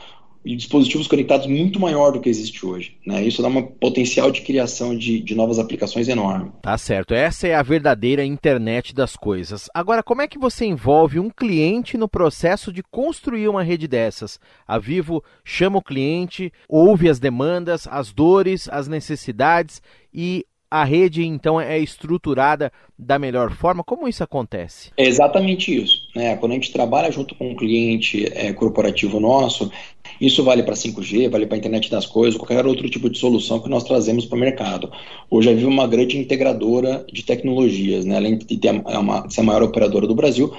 e 0.44 0.56
dispositivos 0.56 1.06
conectados 1.06 1.46
muito 1.46 1.78
maior 1.78 2.12
do 2.12 2.20
que 2.20 2.28
existe 2.28 2.64
hoje. 2.64 2.96
Né? 3.06 3.22
Isso 3.22 3.42
dá 3.42 3.48
um 3.48 3.62
potencial 3.62 4.31
de 4.31 4.40
criação 4.40 4.96
de, 4.96 5.20
de 5.20 5.34
novas 5.34 5.58
aplicações 5.58 6.08
enorme. 6.08 6.50
Tá 6.62 6.76
certo. 6.78 7.12
Essa 7.12 7.48
é 7.48 7.54
a 7.54 7.62
verdadeira 7.62 8.25
internet 8.25 8.94
das 8.94 9.16
coisas. 9.16 9.69
Agora, 9.75 10.02
como 10.02 10.22
é 10.22 10.28
que 10.28 10.38
você 10.38 10.64
envolve 10.64 11.19
um 11.19 11.31
cliente 11.31 11.98
no 11.98 12.08
processo 12.08 12.72
de 12.72 12.82
construir 12.82 13.48
uma 13.48 13.62
rede 13.62 13.87
dessas? 13.87 14.38
A 14.66 14.78
Vivo 14.78 15.22
chama 15.44 15.78
o 15.78 15.82
cliente, 15.82 16.52
ouve 16.69 17.08
as 17.08 17.19
demandas, 17.19 17.87
as 17.87 18.12
dores, 18.12 18.69
as 18.70 18.88
necessidades 18.88 19.82
e 20.12 20.46
a 20.70 20.84
rede 20.84 21.26
então 21.26 21.61
é 21.61 21.78
estruturada 21.78 22.73
da 22.97 23.18
melhor 23.18 23.50
forma? 23.50 23.82
Como 23.82 24.06
isso 24.06 24.23
acontece? 24.23 24.92
É 24.97 25.04
exatamente 25.04 25.75
isso. 25.75 26.09
Né? 26.14 26.37
Quando 26.37 26.52
a 26.52 26.54
gente 26.54 26.73
trabalha 26.73 27.11
junto 27.11 27.35
com 27.35 27.50
um 27.50 27.56
cliente 27.56 28.25
é, 28.32 28.52
corporativo 28.52 29.18
nosso, 29.18 29.70
isso 30.21 30.45
vale 30.45 30.62
para 30.62 30.75
5G, 30.75 31.31
vale 31.31 31.47
para 31.47 31.57
a 31.57 31.59
internet 31.59 31.91
das 31.91 32.05
coisas, 32.05 32.39
qualquer 32.39 32.67
outro 32.67 32.89
tipo 32.91 33.09
de 33.09 33.19
solução 33.19 33.59
que 33.59 33.69
nós 33.69 33.85
trazemos 33.85 34.27
para 34.27 34.37
o 34.37 34.41
mercado. 34.41 34.93
Hoje 35.31 35.49
a 35.49 35.55
Vivo 35.55 35.71
é 35.71 35.73
uma 35.73 35.87
grande 35.87 36.19
integradora 36.19 37.07
de 37.11 37.23
tecnologias, 37.23 38.05
né? 38.05 38.17
além 38.17 38.37
de, 38.37 38.45
ter 38.45 38.69
é 38.69 38.99
uma, 38.99 39.29
ser 39.31 39.41
a 39.41 39.45
maior 39.45 39.62
operadora 39.62 40.07
do 40.07 40.15
Brasil, 40.15 40.53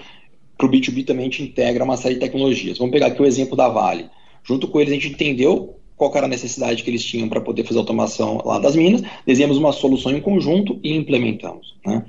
para 0.57 0.67
o 0.67 0.69
B2B 0.69 1.05
também 1.05 1.27
a 1.27 1.29
gente 1.29 1.43
integra 1.43 1.83
uma 1.83 1.97
série 1.97 2.15
de 2.15 2.21
tecnologias. 2.21 2.77
Vamos 2.77 2.91
pegar 2.91 3.07
aqui 3.07 3.21
o 3.21 3.25
exemplo 3.25 3.55
da 3.55 3.67
Vale. 3.67 4.05
Junto 4.43 4.67
com 4.67 4.79
eles 4.79 4.91
a 4.91 4.95
gente 4.95 5.09
entendeu 5.09 5.75
qual 5.95 6.11
era 6.15 6.25
a 6.25 6.29
necessidade 6.29 6.81
que 6.81 6.89
eles 6.89 7.03
tinham 7.03 7.29
para 7.29 7.39
poder 7.39 7.63
fazer 7.63 7.77
automação 7.77 8.41
lá 8.43 8.57
das 8.57 8.75
minas, 8.75 9.03
desenhamos 9.23 9.59
uma 9.59 9.71
solução 9.71 10.11
em 10.11 10.19
conjunto 10.19 10.79
e 10.83 10.95
implementamos. 10.95 11.75
Né? 11.85 12.03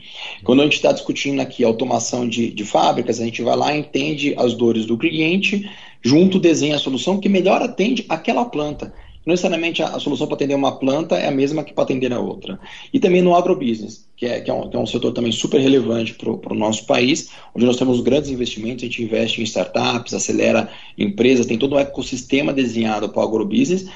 Quando 0.45 0.61
a 0.61 0.65
gente 0.65 0.77
está 0.77 0.93
discutindo 0.93 1.41
aqui 1.41 1.63
automação 1.63 2.27
de, 2.27 2.51
de 2.51 2.65
fábricas, 2.65 3.21
a 3.21 3.25
gente 3.27 3.43
vai 3.43 3.55
lá, 3.55 3.77
entende 3.77 4.35
as 4.39 4.55
dores 4.55 4.87
do 4.87 4.97
cliente, 4.97 5.71
junto 6.03 6.39
desenha 6.39 6.77
a 6.77 6.79
solução 6.79 7.19
que 7.19 7.29
melhor 7.29 7.63
atende 7.63 8.05
aquela 8.09 8.45
planta. 8.45 8.93
Não 9.25 9.33
necessariamente 9.33 9.83
a, 9.83 9.89
a 9.89 10.01
solução 10.01 10.27
para 10.27 10.35
atender 10.35 10.55
uma 10.55 10.79
planta 10.79 11.17
é 11.17 11.29
a 11.29 11.31
mesma 11.31 11.63
que 11.63 11.73
para 11.73 11.85
atender 11.85 12.13
a 12.13 12.19
outra. 12.19 12.59
E 12.93 12.99
também 12.99 13.23
no 13.23 13.35
agrobusiness, 13.35 14.09
que 14.17 14.27
é, 14.27 14.41
que 14.41 14.51
é, 14.51 14.55
um, 14.55 14.69
que 14.69 14.77
é 14.77 14.81
um 14.81 14.87
setor 14.87 15.13
também 15.13 15.31
super 15.31 15.61
relevante 15.61 16.15
para 16.15 16.53
o 16.53 16.57
nosso 16.57 16.87
país, 16.87 17.31
onde 17.55 17.65
nós 17.65 17.77
temos 17.77 18.01
grandes 18.01 18.31
investimentos, 18.31 18.83
a 18.83 18.87
gente 18.87 19.03
investe 19.03 19.41
em 19.41 19.45
startups, 19.45 20.13
acelera 20.13 20.69
empresas, 20.99 21.47
tem 21.47 21.57
todo 21.57 21.77
um 21.77 21.79
ecossistema 21.79 22.53
desenhado 22.53 23.09
para 23.09 23.21
o 23.21 23.23
agrobusiness, 23.23 23.89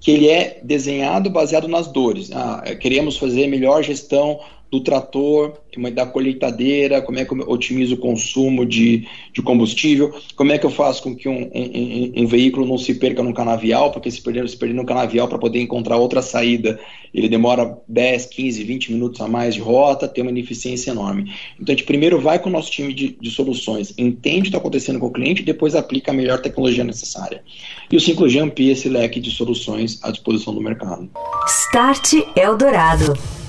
que 0.00 0.10
ele 0.10 0.28
é 0.28 0.60
desenhado 0.64 1.30
baseado 1.30 1.68
nas 1.68 1.86
dores. 1.86 2.32
Ah, 2.32 2.74
queremos 2.80 3.16
fazer 3.16 3.46
melhor 3.46 3.84
gestão 3.84 4.40
do 4.72 4.80
trator, 4.80 5.52
da 5.92 6.06
colheitadeira, 6.06 7.02
como 7.02 7.18
é 7.18 7.26
que 7.26 7.34
eu 7.34 7.40
otimizo 7.46 7.94
o 7.94 7.98
consumo 7.98 8.64
de, 8.64 9.06
de 9.30 9.42
combustível, 9.42 10.14
como 10.34 10.50
é 10.50 10.56
que 10.56 10.64
eu 10.64 10.70
faço 10.70 11.02
com 11.02 11.14
que 11.14 11.28
um, 11.28 11.50
um, 11.54 12.12
um 12.16 12.26
veículo 12.26 12.66
não 12.66 12.78
se 12.78 12.94
perca 12.94 13.22
no 13.22 13.34
canavial, 13.34 13.92
porque 13.92 14.10
se 14.10 14.22
perder, 14.22 14.48
se 14.48 14.56
perder 14.56 14.74
no 14.74 14.86
canavial 14.86 15.28
para 15.28 15.38
poder 15.38 15.60
encontrar 15.60 15.98
outra 15.98 16.22
saída, 16.22 16.80
ele 17.12 17.28
demora 17.28 17.78
10, 17.86 18.26
15, 18.26 18.64
20 18.64 18.92
minutos 18.92 19.20
a 19.20 19.28
mais 19.28 19.54
de 19.54 19.60
rota, 19.60 20.08
tem 20.08 20.22
uma 20.22 20.30
ineficiência 20.30 20.90
enorme. 20.90 21.30
Então 21.60 21.74
a 21.74 21.76
gente 21.76 21.84
primeiro 21.84 22.18
vai 22.18 22.38
com 22.38 22.48
o 22.48 22.52
nosso 22.52 22.70
time 22.70 22.94
de, 22.94 23.14
de 23.20 23.30
soluções, 23.30 23.92
entende 23.98 24.38
o 24.38 24.42
que 24.42 24.48
está 24.48 24.58
acontecendo 24.58 24.98
com 24.98 25.08
o 25.08 25.12
cliente 25.12 25.42
e 25.42 25.44
depois 25.44 25.74
aplica 25.74 26.12
a 26.12 26.14
melhor 26.14 26.40
tecnologia 26.40 26.82
necessária. 26.82 27.42
E 27.90 27.96
o 27.96 28.00
5G 28.00 28.42
amplia 28.42 28.72
esse 28.72 28.88
leque 28.88 29.20
de 29.20 29.30
soluções 29.30 30.02
à 30.02 30.10
disposição 30.10 30.54
do 30.54 30.62
mercado. 30.62 31.10
Start 31.46 32.14
Eldorado. 32.34 33.41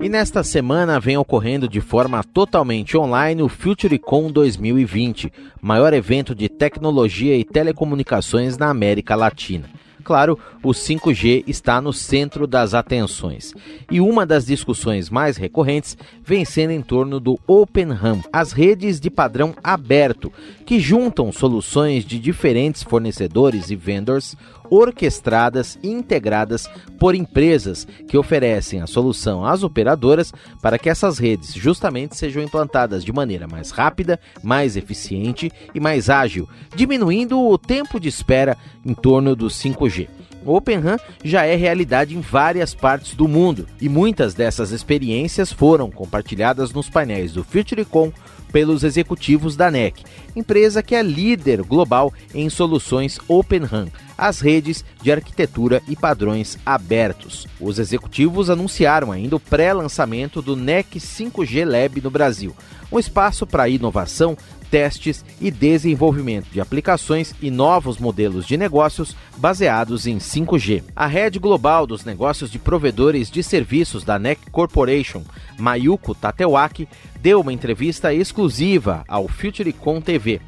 E 0.00 0.08
nesta 0.08 0.42
semana 0.42 0.98
vem 0.98 1.16
ocorrendo 1.16 1.68
de 1.68 1.80
forma 1.80 2.24
totalmente 2.24 2.96
online 2.96 3.42
o 3.42 3.48
FutureCon 3.48 4.32
2020, 4.32 5.30
maior 5.60 5.92
evento 5.92 6.34
de 6.34 6.48
tecnologia 6.48 7.36
e 7.36 7.44
telecomunicações 7.44 8.56
na 8.56 8.70
América 8.70 9.14
Latina. 9.14 9.68
Claro, 10.10 10.36
o 10.60 10.70
5G 10.70 11.44
está 11.46 11.80
no 11.80 11.92
centro 11.92 12.44
das 12.44 12.74
atenções. 12.74 13.54
E 13.88 14.00
uma 14.00 14.26
das 14.26 14.44
discussões 14.44 15.08
mais 15.08 15.36
recorrentes 15.36 15.96
vem 16.24 16.44
sendo 16.44 16.72
em 16.72 16.82
torno 16.82 17.20
do 17.20 17.38
Open 17.46 17.92
RAN, 17.92 18.18
as 18.32 18.50
redes 18.50 18.98
de 18.98 19.08
padrão 19.08 19.54
aberto, 19.62 20.32
que 20.66 20.80
juntam 20.80 21.30
soluções 21.30 22.04
de 22.04 22.18
diferentes 22.18 22.82
fornecedores 22.82 23.70
e 23.70 23.76
vendors 23.76 24.36
orquestradas 24.70 25.78
e 25.82 25.88
integradas 25.88 26.70
por 26.98 27.14
empresas 27.14 27.86
que 28.08 28.16
oferecem 28.16 28.80
a 28.80 28.86
solução 28.86 29.44
às 29.44 29.62
operadoras 29.62 30.32
para 30.62 30.78
que 30.78 30.88
essas 30.88 31.18
redes 31.18 31.52
justamente 31.52 32.16
sejam 32.16 32.42
implantadas 32.42 33.04
de 33.04 33.12
maneira 33.12 33.48
mais 33.48 33.70
rápida, 33.70 34.20
mais 34.42 34.76
eficiente 34.76 35.50
e 35.74 35.80
mais 35.80 36.08
ágil, 36.08 36.48
diminuindo 36.74 37.40
o 37.40 37.58
tempo 37.58 37.98
de 37.98 38.08
espera 38.08 38.56
em 38.86 38.94
torno 38.94 39.34
do 39.34 39.48
5G. 39.48 39.99
O 40.44 40.54
Open 40.54 40.78
RAN 40.78 40.96
já 41.22 41.44
é 41.44 41.54
realidade 41.54 42.16
em 42.16 42.20
várias 42.20 42.74
partes 42.74 43.14
do 43.14 43.28
mundo 43.28 43.66
e 43.80 43.88
muitas 43.88 44.32
dessas 44.32 44.70
experiências 44.70 45.52
foram 45.52 45.90
compartilhadas 45.90 46.72
nos 46.72 46.88
painéis 46.88 47.32
do 47.32 47.44
FutureCon 47.44 48.12
pelos 48.50 48.82
executivos 48.82 49.56
da 49.56 49.70
NEC, 49.70 50.02
empresa 50.34 50.82
que 50.82 50.94
é 50.94 51.02
líder 51.02 51.62
global 51.62 52.12
em 52.34 52.48
soluções 52.48 53.18
Open 53.28 53.64
RAN, 53.64 53.88
as 54.20 54.40
redes 54.40 54.84
de 55.02 55.10
arquitetura 55.10 55.82
e 55.88 55.96
padrões 55.96 56.58
abertos. 56.64 57.46
Os 57.58 57.78
executivos 57.78 58.50
anunciaram 58.50 59.10
ainda 59.10 59.36
o 59.36 59.40
pré-lançamento 59.40 60.42
do 60.42 60.54
NEC 60.54 61.00
5G 61.00 61.64
Lab 61.64 62.00
no 62.02 62.10
Brasil, 62.10 62.54
um 62.92 62.98
espaço 62.98 63.46
para 63.46 63.68
inovação, 63.68 64.36
testes 64.70 65.24
e 65.40 65.50
desenvolvimento 65.50 66.48
de 66.50 66.60
aplicações 66.60 67.34
e 67.42 67.50
novos 67.50 67.98
modelos 67.98 68.46
de 68.46 68.56
negócios 68.56 69.16
baseados 69.36 70.06
em 70.06 70.18
5G. 70.18 70.84
A 70.94 71.06
rede 71.06 71.38
global 71.38 71.86
dos 71.86 72.04
negócios 72.04 72.50
de 72.50 72.58
provedores 72.58 73.30
de 73.30 73.42
serviços 73.42 74.04
da 74.04 74.18
NEC 74.18 74.38
Corporation, 74.50 75.22
Mayuko 75.58 76.14
Tatewaki, 76.14 76.88
deu 77.20 77.40
uma 77.40 77.52
entrevista 77.52 78.14
exclusiva 78.14 79.04
ao 79.08 79.26
FutureCon 79.26 80.00
TV. 80.00 80.40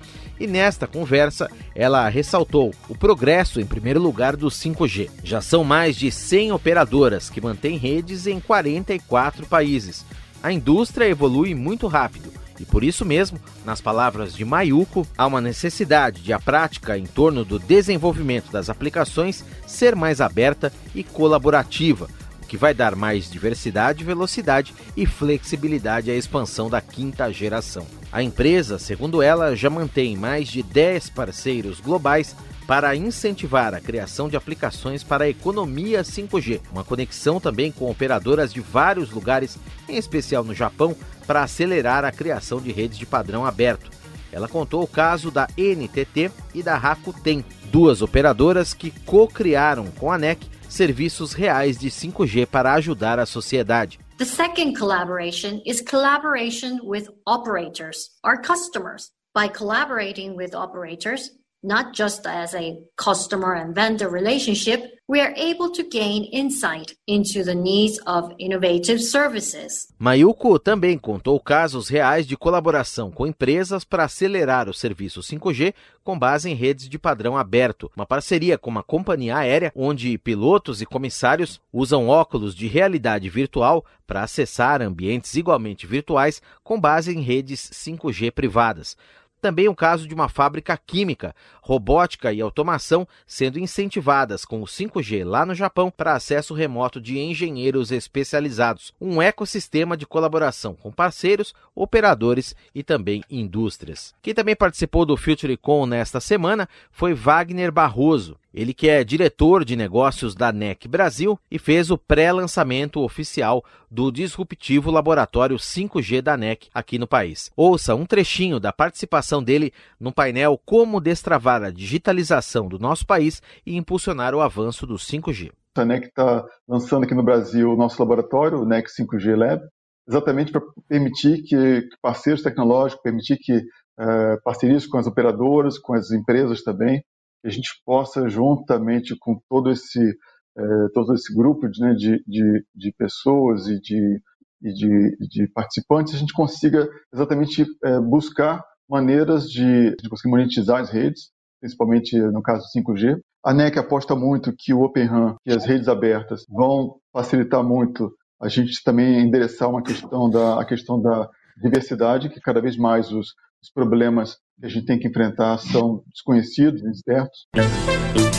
E 0.43 0.47
nesta 0.49 0.89
conversa, 0.89 1.49
ela 1.73 2.09
ressaltou 2.09 2.75
o 2.89 2.97
progresso 2.97 3.61
em 3.61 3.65
primeiro 3.65 4.03
lugar 4.03 4.35
do 4.35 4.49
5G. 4.49 5.09
Já 5.23 5.41
são 5.41 5.63
mais 5.63 5.95
de 5.95 6.11
100 6.11 6.51
operadoras 6.51 7.31
que 7.31 7.41
mantêm 7.41 7.77
redes 7.77 8.27
em 8.27 8.41
44 8.41 9.47
países. 9.47 10.05
A 10.43 10.51
indústria 10.51 11.05
evolui 11.07 11.55
muito 11.55 11.87
rápido 11.87 12.33
e 12.59 12.65
por 12.65 12.83
isso 12.83 13.05
mesmo, 13.05 13.39
nas 13.65 13.81
palavras 13.81 14.35
de 14.35 14.45
Mayuko, 14.45 15.07
há 15.17 15.29
uma 15.29 15.41
necessidade 15.41 16.21
de 16.21 16.33
a 16.33 16.41
prática 16.41 16.99
em 16.99 17.07
torno 17.07 17.45
do 17.45 17.61
desenvolvimento 17.61 18.51
das 18.51 18.69
aplicações 18.69 19.45
ser 19.65 19.95
mais 19.95 20.21
aberta 20.21 20.73
e 20.93 21.05
colaborativa, 21.05 22.09
que 22.53 22.57
vai 22.59 22.75
dar 22.75 22.95
mais 22.95 23.31
diversidade, 23.31 24.05
velocidade 24.05 24.75
e 24.95 25.07
flexibilidade 25.07 26.11
à 26.11 26.15
expansão 26.15 26.69
da 26.69 26.83
quinta 26.83 27.33
geração. 27.33 27.87
A 28.13 28.23
empresa, 28.23 28.79
segundo 28.79 29.23
ela, 29.23 29.57
já 29.57 29.71
mantém 29.71 30.19
mais 30.19 30.49
de 30.49 30.63
10 30.63 31.09
parceiros 31.09 31.81
globais 31.81 32.37
para 32.67 32.95
incentivar 32.95 33.73
a 33.73 33.81
criação 33.81 34.29
de 34.29 34.37
aplicações 34.37 35.03
para 35.03 35.25
a 35.25 35.29
economia 35.31 36.03
5G, 36.03 36.61
uma 36.71 36.85
conexão 36.85 37.41
também 37.41 37.73
com 37.73 37.91
operadoras 37.91 38.53
de 38.53 38.61
vários 38.61 39.11
lugares, 39.11 39.57
em 39.89 39.97
especial 39.97 40.45
no 40.45 40.55
Japão, 40.55 40.95
para 41.27 41.43
acelerar 41.43 42.05
a 42.05 42.13
criação 42.13 42.61
de 42.61 42.71
redes 42.71 42.99
de 42.99 43.07
padrão 43.07 43.47
aberto. 43.47 43.91
Ela 44.31 44.47
contou 44.47 44.83
o 44.83 44.87
caso 44.87 45.31
da 45.31 45.49
NTT 45.57 46.31
e 46.55 46.63
da 46.63 46.77
Rakuten, 46.77 47.43
duas 47.71 48.03
operadoras 48.03 48.75
que 48.75 48.91
co-criaram 49.07 49.87
com 49.99 50.13
a 50.13 50.19
NEC 50.19 50.52
serviços 50.73 51.33
reais 51.33 51.79
de 51.79 51.91
5G 51.91 52.47
para 52.47 52.75
ajudar 52.75 53.19
a 53.19 53.27
sociedade. 53.27 54.01
The 54.19 54.25
second 54.25 54.75
collaboration 54.75 55.61
is 55.67 55.81
collaboration 55.81 56.81
with 56.83 57.09
operators, 57.27 58.11
our 58.25 58.41
customers. 58.41 59.11
By 59.35 59.49
collaborating 59.49 60.37
with 60.37 60.55
operators, 60.55 61.31
not 61.63 61.93
just 61.95 62.27
as 62.27 62.55
a 62.55 62.77
customer 62.97 63.55
and 63.55 63.73
vendor 63.73 64.09
relationship, 64.09 64.99
we 65.09 65.21
are 65.21 65.35
able 65.37 65.71
to 65.71 65.83
gain 65.83 66.25
insight 66.33 66.97
into 67.07 67.45
the 67.45 67.55
needs 67.55 67.99
of 68.07 68.35
innovative 68.39 69.01
services. 69.01 69.89
Mayuko 69.99 70.59
também 70.59 70.99
contou 70.99 71.39
casos 71.39 71.89
reais 71.89 72.27
de 72.27 72.37
colaboração 72.37 73.11
com 73.11 73.27
empresas 73.27 73.85
para 73.85 74.05
acelerar 74.05 74.69
o 74.69 74.75
serviço 74.75 75.21
5G 75.21 75.75
com 76.03 76.19
base 76.19 76.51
em 76.51 76.55
redes 76.55 76.89
de 76.89 76.99
padrão 76.99 77.37
aberto, 77.37 77.91
uma 77.95 78.07
parceria 78.07 78.59
com 78.59 78.71
uma 78.71 78.83
companhia 78.83 79.37
aérea 79.37 79.73
onde 79.77 80.19
pilotos 80.19 80.83
e 80.83 80.87
comissários 80.87 81.61
usam 81.73 82.09
óculos 82.09 82.55
de 82.55 82.67
realidade 82.67 83.29
virtual 83.29 83.85
para 84.07 84.23
acessar 84.23 84.83
ambientes 84.83 85.35
igualmente 85.37 85.87
virtuais 85.87 86.43
com 86.65 86.81
base 86.81 87.15
em 87.17 87.21
redes 87.21 87.71
5G 87.73 88.33
privadas. 88.33 88.97
Também 89.43 89.69
o 89.69 89.75
caso 89.75 90.07
de 90.07 90.15
uma 90.15 90.29
fábrica 90.29 90.77
química, 90.77 91.35
robótica 91.61 92.33
e 92.33 92.41
automação 92.41 93.07
sendo 93.27 93.59
incentivadas 93.59 94.45
com 94.45 94.63
o 94.63 94.67
5G 94.67 95.25
lá 95.25 95.45
no 95.45 95.53
Japão 95.53 95.91
para 95.91 96.15
acesso 96.15 96.55
remoto 96.55 97.01
de 97.01 97.19
engenheiros 97.19 97.91
especializados. 97.91 98.95
Um 99.01 99.21
ecossistema 99.21 99.97
de 99.97 100.07
colaboração 100.07 100.77
com 100.77 100.93
parceiros, 100.93 101.53
operadores 101.75 102.55
e 102.73 102.85
também 102.85 103.25
indústrias. 103.29 104.15
Quem 104.23 104.33
também 104.33 104.55
participou 104.55 105.05
do 105.05 105.17
FutureCon 105.17 105.87
nesta 105.87 106.21
semana 106.21 106.69
foi 106.93 107.13
Wagner 107.13 107.73
Barroso. 107.73 108.39
Ele 108.55 108.75
que 108.75 108.87
é 108.89 109.03
diretor 109.03 109.65
de 109.65 109.75
negócios 109.75 110.35
da 110.35 110.53
NEC 110.53 110.87
Brasil 110.87 111.39
e 111.51 111.59
fez 111.59 111.91
o 111.91 111.97
pré-lançamento 111.97 113.01
oficial 113.01 113.65
do 113.91 114.13
disruptivo 114.13 114.91
laboratório 114.91 115.57
5G 115.57 116.21
da 116.21 116.37
NEC 116.37 116.69
aqui 116.75 116.99
no 116.99 117.07
país. 117.07 117.51
Ouça 117.57 117.95
um 117.95 118.05
trechinho 118.05 118.61
da 118.61 118.71
participação 118.71 119.32
dele 119.41 119.73
no 120.01 120.13
painel 120.13 120.61
Como 120.67 121.01
destravar 121.01 121.63
a 121.63 121.71
digitalização 121.71 122.67
do 122.67 122.77
nosso 122.77 123.07
país 123.07 123.41
e 123.65 123.77
impulsionar 123.77 124.35
o 124.35 124.41
avanço 124.41 124.85
do 124.85 124.95
5G. 124.95 125.53
A 125.77 125.85
NEC 125.85 126.07
está 126.07 126.45
lançando 126.69 127.05
aqui 127.05 127.15
no 127.15 127.23
Brasil 127.23 127.71
o 127.71 127.77
nosso 127.77 128.03
laboratório, 128.03 128.59
o 128.59 128.67
NEC 128.67 128.89
5G 128.89 129.37
Lab, 129.37 129.63
exatamente 130.09 130.51
para 130.51 130.61
permitir 130.89 131.43
que 131.45 131.89
parceiros 132.03 132.43
tecnológicos, 132.43 133.03
permitir 133.03 133.39
que 133.39 133.57
uh, 133.57 134.43
parcerias 134.45 134.87
com 134.87 134.99
as 134.99 135.07
operadoras, 135.07 135.79
com 135.79 135.95
as 135.95 136.11
empresas 136.11 136.63
também, 136.63 137.03
que 137.41 137.49
a 137.49 137.51
gente 137.51 137.71
possa, 137.85 138.29
juntamente 138.29 139.17
com 139.19 139.41
todo 139.49 139.71
esse, 139.71 140.17
é, 140.57 140.89
todo 140.95 141.15
esse 141.15 141.35
grupo 141.35 141.69
de, 141.69 141.81
né, 141.81 141.95
de, 141.95 142.23
de, 142.27 142.65
de, 142.75 142.93
pessoas 142.93 143.67
e 143.67 143.81
de, 143.81 144.21
e 144.63 144.73
de, 144.73 145.17
de, 145.29 145.49
participantes, 145.49 146.15
a 146.15 146.19
gente 146.19 146.33
consiga 146.33 146.89
exatamente 147.13 147.67
é, 147.85 147.99
buscar 147.99 148.63
maneiras 148.89 149.49
de, 149.49 149.95
de 149.97 150.09
conseguir 150.09 150.31
monetizar 150.31 150.81
as 150.81 150.91
redes, 150.91 151.31
principalmente 151.61 152.19
no 152.19 152.43
caso 152.43 152.63
do 152.63 152.81
5G. 152.81 153.19
A 153.45 153.53
NEC 153.53 153.79
aposta 153.79 154.15
muito 154.15 154.55
que 154.57 154.73
o 154.73 154.83
Open 154.83 155.07
RAN 155.07 155.37
e 155.45 155.53
as 155.53 155.65
redes 155.65 155.89
abertas 155.89 156.45
vão 156.49 156.97
facilitar 157.13 157.63
muito 157.63 158.13
a 158.41 158.49
gente 158.49 158.83
também 158.83 159.21
endereçar 159.21 159.71
uma 159.71 159.83
questão 159.83 160.29
da, 160.29 160.61
a 160.61 160.65
questão 160.65 161.01
da 161.01 161.29
diversidade, 161.63 162.29
que 162.29 162.41
cada 162.41 162.61
vez 162.61 162.77
mais 162.77 163.13
os, 163.13 163.29
os 163.63 163.71
problemas 163.73 164.37
que 164.59 164.67
a 164.67 164.69
gente 164.69 164.87
tem 164.87 164.99
que 164.99 165.07
enfrentar 165.07 165.59
são 165.59 166.03
desconhecidos, 166.13 166.83
incertos. 166.83 167.47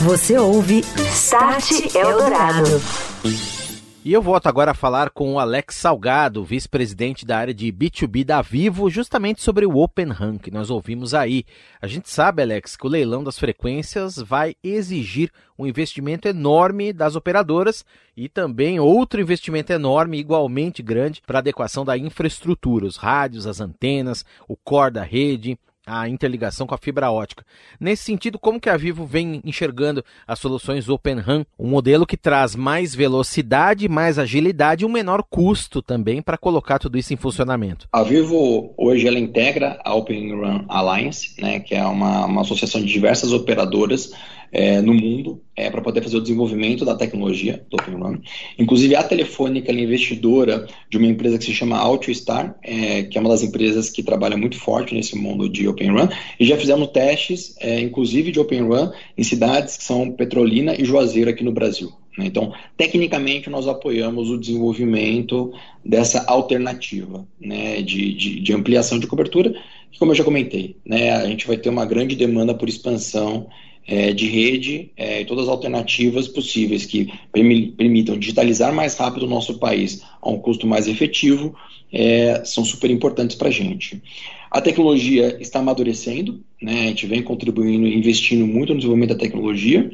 Você 0.04 0.38
ouve 0.38 0.82
Start 0.98 1.96
Eldorado. 1.96 3.63
E 4.06 4.12
eu 4.12 4.22
volto 4.22 4.48
agora 4.48 4.72
a 4.72 4.74
falar 4.74 5.12
com 5.12 5.36
o 5.36 5.40
Alex 5.40 5.76
Salgado, 5.76 6.44
vice-presidente 6.44 7.26
da 7.26 7.38
área 7.38 7.54
de 7.54 7.72
B2B 7.72 8.26
da 8.26 8.42
Vivo, 8.42 8.90
justamente 8.90 9.42
sobre 9.42 9.66
o 9.66 9.78
Open 9.78 10.10
RAN 10.10 10.38
que 10.38 10.52
nós 10.52 10.70
ouvimos 10.70 11.14
aí. 11.14 11.46
A 11.82 11.88
gente 11.88 12.10
sabe, 12.10 12.42
Alex, 12.42 12.76
que 12.76 12.86
o 12.86 12.90
leilão 12.90 13.24
das 13.24 13.40
frequências 13.40 14.18
vai 14.18 14.56
exigir 14.62 15.32
um 15.58 15.66
investimento 15.66 16.28
enorme 16.28 16.92
das 16.92 17.16
operadoras 17.16 17.86
e 18.18 18.28
também 18.28 18.78
outro 18.78 19.22
investimento 19.22 19.72
enorme, 19.72 20.20
igualmente 20.20 20.84
grande, 20.84 21.22
para 21.26 21.40
adequação 21.40 21.86
da 21.86 21.98
infraestrutura, 21.98 22.86
os 22.86 22.98
rádios, 22.98 23.48
as 23.48 23.62
antenas, 23.62 24.26
o 24.50 24.58
core 24.58 24.92
da 24.92 25.04
rede, 25.04 25.58
a 25.86 26.08
interligação 26.08 26.66
com 26.66 26.74
a 26.74 26.78
fibra 26.78 27.12
ótica. 27.12 27.46
Nesse 27.80 28.04
sentido, 28.04 28.40
como 28.40 28.60
que 28.60 28.70
a 28.70 28.78
Vivo 28.78 29.06
vem 29.06 29.42
enxergando 29.44 30.04
as 30.28 30.40
soluções 30.40 30.88
Open 30.90 31.20
RAN, 31.20 31.46
um 31.60 31.68
modelo 31.68 32.06
que 32.06 32.18
traz 32.18 32.56
mais 32.56 32.96
velocidade, 32.96 33.90
mais 33.90 34.18
agilidade 34.18 34.84
e 34.84 34.86
um 34.86 34.92
menor 34.92 35.24
custo 35.30 35.82
também 35.82 36.22
para 36.22 36.38
colocar 36.38 36.80
tudo 36.80 36.98
isso 36.98 37.14
em 37.14 37.18
funcionamento? 37.18 37.88
A 37.92 38.04
Vivo 38.04 38.74
hoje 38.78 39.08
ela 39.08 39.20
integra 39.20 39.80
a 39.84 39.94
Open 39.94 40.40
RAN 40.40 40.66
Alliance, 40.68 41.34
né, 41.40 41.60
que 41.60 41.76
é 41.76 41.86
uma, 41.86 42.26
uma 42.26 42.42
associação 42.42 42.82
de 42.82 42.88
diversas 42.88 43.32
operadoras 43.32 44.12
é, 44.54 44.80
no 44.82 44.94
mundo 44.94 45.42
é, 45.56 45.70
para 45.70 45.82
poder 45.82 46.04
fazer 46.04 46.18
o 46.18 46.22
desenvolvimento 46.22 46.86
da 46.86 46.96
tecnologia 46.96 47.66
do 47.70 47.76
Open 47.76 48.00
RAN. 48.00 48.20
Inclusive, 48.58 48.96
a 48.96 49.04
Telefônica 49.04 49.72
é 49.72 49.76
investidora 49.76 50.68
de 50.90 50.98
uma 50.98 51.08
empresa 51.08 51.40
que 51.40 51.46
se 51.46 51.54
chama 51.54 51.78
AutoStar, 51.78 52.56
é, 52.62 53.04
que 53.04 53.18
é 53.18 53.22
uma 53.22 53.32
das 53.32 53.42
empresas 53.42 53.90
que 53.90 54.04
trabalha 54.04 54.38
muito 54.38 54.60
forte 54.60 54.94
nesse 54.94 55.18
mundo 55.18 55.50
de 55.50 55.68
Open 55.68 55.92
RAN, 55.92 56.10
e 56.40 56.46
já 56.46 56.56
fizemos 56.56 56.88
testes, 56.90 57.56
é, 57.60 57.80
inclusive 57.80 58.32
de 58.32 58.40
Open 58.40 58.70
RAN, 58.70 58.92
em 59.18 59.24
cidades 59.24 59.76
que 59.76 59.84
são 59.84 60.12
Petrolina 60.12 60.76
e 60.80 60.86
Juazeiro 60.86 61.32
aqui 61.32 61.44
no 61.44 61.52
Brasil. 61.52 61.92
Né? 62.18 62.26
Então, 62.28 62.54
tecnicamente, 62.78 63.50
nós 63.50 63.68
apoiamos 63.68 64.30
o 64.30 64.38
desenvolvimento 64.38 65.52
dessa 65.84 66.24
alternativa 66.28 67.28
né, 67.42 67.82
de, 67.82 68.14
de, 68.14 68.40
de 68.40 68.54
ampliação 68.54 69.00
de 69.00 69.08
cobertura, 69.08 69.54
e 69.92 69.98
como 69.98 70.12
eu 70.12 70.16
já 70.16 70.24
comentei, 70.24 70.76
né, 70.86 71.12
a 71.12 71.28
gente 71.28 71.48
vai 71.48 71.58
ter 71.58 71.70
uma 71.70 71.86
grande 71.86 72.16
demanda 72.16 72.54
por 72.54 72.70
expansão 72.70 73.48
é, 73.88 74.14
de 74.14 74.28
rede 74.28 74.92
é, 74.96 75.22
e 75.22 75.26
todas 75.26 75.46
as 75.46 75.50
alternativas 75.50 76.28
possíveis 76.28 76.86
que 76.86 77.12
permitam 77.32 78.18
digitalizar 78.18 78.74
mais 78.74 78.96
rápido 78.96 79.24
o 79.24 79.30
nosso 79.30 79.60
país 79.60 80.02
a 80.22 80.30
um 80.30 80.40
custo 80.40 80.66
mais 80.66 80.88
efetivo 80.88 81.56
é, 81.92 82.44
são 82.46 82.64
super 82.66 82.90
importantes 82.90 83.36
para 83.36 83.50
a 83.50 83.52
gente. 83.52 84.02
A 84.50 84.62
tecnologia 84.62 85.38
está 85.40 85.60
amadurecendo, 85.60 86.44
né, 86.62 86.84
a 86.84 86.88
gente 86.88 87.08
vem 87.08 87.22
contribuindo 87.22 87.88
e 87.88 87.98
investindo 87.98 88.46
muito 88.46 88.74
no 88.74 88.80
desenvolvimento 88.80 89.14
da 89.16 89.20
tecnologia, 89.20 89.92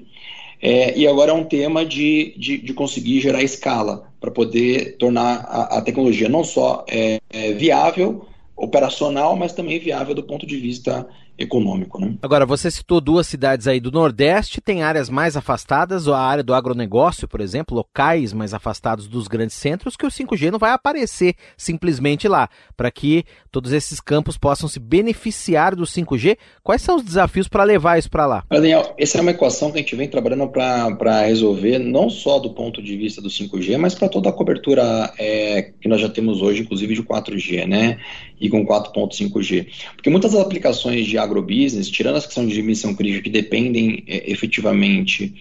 é, 0.61 0.97
e 0.97 1.07
agora 1.07 1.31
é 1.31 1.33
um 1.33 1.45
tema 1.45 1.85
de, 1.85 2.33
de, 2.37 2.57
de 2.57 2.73
conseguir 2.73 3.21
gerar 3.21 3.41
escala 3.41 4.11
para 4.19 4.29
poder 4.29 4.97
tornar 4.97 5.45
a, 5.47 5.77
a, 5.77 5.81
tecnologia 5.81 6.27
não 6.27 6.43
só 6.43 6.85
é, 6.89 7.21
é 7.29 7.53
viável, 7.53 8.25
operacional, 8.55 9.37
mas 9.37 9.53
também 9.53 9.79
viável 9.79 10.13
do 10.13 10.23
ponto 10.23 10.45
de 10.45 10.57
vista 10.57 11.07
econômico. 11.39 11.99
Né? 11.99 12.15
Agora, 12.21 12.45
você 12.45 12.69
citou 12.69 12.99
duas 12.99 13.25
cidades 13.25 13.67
aí 13.67 13.79
do 13.79 13.91
Nordeste, 13.91 14.61
tem 14.61 14.83
áreas 14.83 15.09
mais 15.09 15.37
afastadas, 15.37 16.05
ou 16.05 16.13
a 16.13 16.21
área 16.21 16.43
do 16.43 16.53
agronegócio, 16.53 17.27
por 17.27 17.41
exemplo, 17.41 17.75
locais 17.75 18.33
mais 18.33 18.53
afastados 18.53 19.07
dos 19.07 19.27
grandes 19.27 19.55
centros, 19.55 19.95
que 19.95 20.05
o 20.05 20.09
5G 20.09 20.51
não 20.51 20.59
vai 20.59 20.71
aparecer 20.71 21.35
simplesmente 21.57 22.27
lá. 22.27 22.49
Para 22.75 22.91
que 22.91 23.23
todos 23.51 23.71
esses 23.71 23.99
campos 23.99 24.37
possam 24.37 24.67
se 24.67 24.79
beneficiar 24.79 25.75
do 25.75 25.83
5G, 25.83 26.37
quais 26.61 26.81
são 26.81 26.97
os 26.97 27.03
desafios 27.03 27.47
para 27.47 27.63
levar 27.63 27.97
isso 27.97 28.09
para 28.09 28.25
lá? 28.25 28.43
Daniel, 28.49 28.93
essa 28.97 29.17
é 29.17 29.21
uma 29.21 29.31
equação 29.31 29.71
que 29.71 29.77
a 29.77 29.81
gente 29.81 29.95
vem 29.95 30.07
trabalhando 30.07 30.47
para 30.47 31.21
resolver, 31.21 31.79
não 31.79 32.09
só 32.09 32.39
do 32.39 32.51
ponto 32.51 32.81
de 32.81 32.97
vista 32.97 33.21
do 33.21 33.29
5G, 33.29 33.77
mas 33.77 33.95
para 33.95 34.09
toda 34.09 34.29
a 34.29 34.33
cobertura 34.33 35.13
é, 35.17 35.71
que 35.79 35.87
nós 35.87 36.01
já 36.01 36.09
temos 36.09 36.41
hoje, 36.41 36.61
inclusive 36.61 36.95
de 36.95 37.03
4G, 37.03 37.65
né? 37.65 37.97
E 38.39 38.49
com 38.49 38.65
4.5G. 38.65 39.67
Porque 39.95 40.09
muitas 40.09 40.33
aplicações 40.35 41.05
de 41.05 41.17
agrobusiness, 41.29 41.89
tirando 41.89 42.15
as 42.15 42.25
que 42.25 42.33
são 42.33 42.45
de 42.45 42.61
missão 42.61 42.93
crítica, 42.93 43.23
que 43.23 43.29
dependem 43.29 44.03
é, 44.07 44.31
efetivamente 44.31 45.33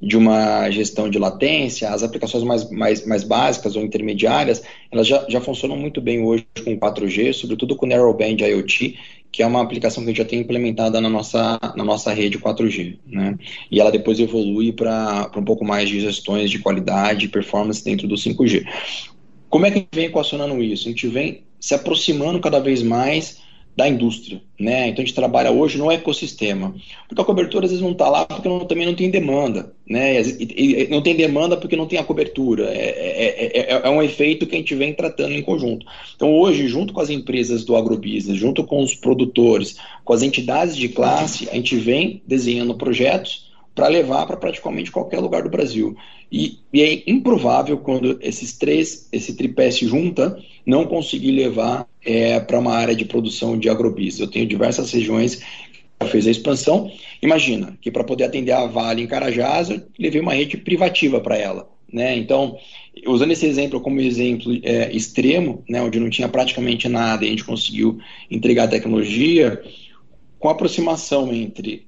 de 0.00 0.16
uma 0.16 0.70
gestão 0.70 1.08
de 1.08 1.18
latência, 1.18 1.88
as 1.88 2.02
aplicações 2.02 2.44
mais, 2.44 2.70
mais, 2.70 3.06
mais 3.06 3.24
básicas 3.24 3.76
ou 3.76 3.82
intermediárias, 3.82 4.62
elas 4.90 5.06
já, 5.06 5.24
já 5.28 5.40
funcionam 5.40 5.76
muito 5.76 6.00
bem 6.00 6.22
hoje 6.22 6.46
com 6.64 6.78
4G, 6.78 7.32
sobretudo 7.32 7.76
com 7.76 7.86
Narrowband 7.86 8.36
IoT, 8.40 8.98
que 9.32 9.42
é 9.42 9.46
uma 9.46 9.62
aplicação 9.62 10.02
que 10.02 10.10
a 10.10 10.12
gente 10.12 10.18
já 10.22 10.24
tem 10.24 10.40
implementada 10.40 11.00
na 11.00 11.08
nossa, 11.08 11.58
na 11.76 11.84
nossa 11.84 12.12
rede 12.12 12.38
4G. 12.38 12.98
Né? 13.06 13.38
E 13.70 13.80
ela 13.80 13.92
depois 13.92 14.18
evolui 14.18 14.72
para 14.72 15.30
um 15.36 15.44
pouco 15.44 15.64
mais 15.64 15.88
de 15.88 16.00
gestões 16.00 16.50
de 16.50 16.58
qualidade 16.58 17.26
e 17.26 17.28
performance 17.28 17.84
dentro 17.84 18.08
do 18.08 18.14
5G. 18.14 18.66
Como 19.48 19.66
é 19.66 19.70
que 19.70 19.78
a 19.78 19.80
gente 19.80 19.94
vem 19.94 20.06
equacionando 20.06 20.62
isso? 20.62 20.88
A 20.88 20.90
gente 20.90 21.06
vem 21.08 21.42
se 21.60 21.74
aproximando 21.74 22.40
cada 22.40 22.58
vez 22.60 22.82
mais 22.82 23.38
da 23.76 23.86
indústria, 23.86 24.40
né? 24.58 24.88
Então 24.88 25.02
a 25.02 25.06
gente 25.06 25.14
trabalha 25.14 25.50
hoje 25.50 25.76
no 25.76 25.92
ecossistema, 25.92 26.74
porque 27.06 27.20
a 27.20 27.24
cobertura 27.24 27.66
às 27.66 27.70
vezes 27.70 27.84
não 27.84 27.92
está 27.92 28.08
lá 28.08 28.24
porque 28.24 28.48
não, 28.48 28.60
também 28.60 28.86
não 28.86 28.94
tem 28.94 29.10
demanda, 29.10 29.74
né? 29.86 30.22
E, 30.22 30.84
e, 30.84 30.88
não 30.88 31.02
tem 31.02 31.14
demanda 31.14 31.58
porque 31.58 31.76
não 31.76 31.86
tem 31.86 31.98
a 31.98 32.04
cobertura. 32.04 32.70
É, 32.70 32.88
é, 32.88 33.74
é, 33.74 33.82
é, 33.84 33.90
um 33.90 34.02
efeito 34.02 34.46
que 34.46 34.54
a 34.54 34.58
gente 34.58 34.74
vem 34.74 34.94
tratando 34.94 35.34
em 35.34 35.42
conjunto. 35.42 35.84
Então 36.14 36.32
hoje, 36.32 36.66
junto 36.68 36.94
com 36.94 37.00
as 37.00 37.10
empresas 37.10 37.66
do 37.66 37.76
agrobusiness, 37.76 38.38
junto 38.38 38.64
com 38.64 38.82
os 38.82 38.94
produtores, 38.94 39.76
com 40.02 40.14
as 40.14 40.22
entidades 40.22 40.74
de 40.74 40.88
classe, 40.88 41.46
a 41.50 41.54
gente 41.54 41.76
vem 41.76 42.22
desenhando 42.26 42.74
projetos 42.74 43.46
para 43.74 43.88
levar 43.88 44.26
para 44.26 44.38
praticamente 44.38 44.90
qualquer 44.90 45.20
lugar 45.20 45.42
do 45.42 45.50
Brasil. 45.50 45.94
E, 46.32 46.58
e, 46.72 46.82
é 46.82 47.02
improvável 47.06 47.76
quando 47.76 48.18
esses 48.22 48.56
três, 48.56 49.06
esse 49.12 49.34
tripé 49.34 49.70
se 49.70 49.86
junta, 49.86 50.42
não 50.64 50.86
conseguir 50.86 51.30
levar 51.30 51.86
é, 52.06 52.38
para 52.40 52.58
uma 52.58 52.72
área 52.72 52.94
de 52.94 53.04
produção 53.04 53.58
de 53.58 53.68
agrobis. 53.68 54.18
Eu 54.20 54.28
tenho 54.28 54.46
diversas 54.46 54.92
regiões 54.92 55.42
que 55.98 56.06
fez 56.08 56.26
a 56.26 56.30
expansão. 56.30 56.90
Imagina 57.20 57.76
que 57.80 57.90
para 57.90 58.04
poder 58.04 58.24
atender 58.24 58.52
a 58.52 58.66
Vale 58.66 59.02
em 59.02 59.06
Carajás, 59.06 59.68
eu 59.68 59.82
levei 59.98 60.20
uma 60.20 60.32
rede 60.32 60.56
privativa 60.56 61.20
para 61.20 61.36
ela. 61.36 61.68
Né? 61.92 62.16
Então, 62.16 62.58
usando 63.06 63.32
esse 63.32 63.46
exemplo 63.46 63.80
como 63.80 64.00
exemplo 64.00 64.52
é, 64.62 64.90
extremo, 64.92 65.64
né, 65.68 65.82
onde 65.82 66.00
não 66.00 66.10
tinha 66.10 66.28
praticamente 66.28 66.88
nada 66.88 67.24
e 67.24 67.28
a 67.28 67.30
gente 67.30 67.44
conseguiu 67.44 67.98
entregar 68.30 68.68
tecnologia, 68.68 69.62
com 70.38 70.48
aproximação 70.48 71.32
entre 71.32 71.86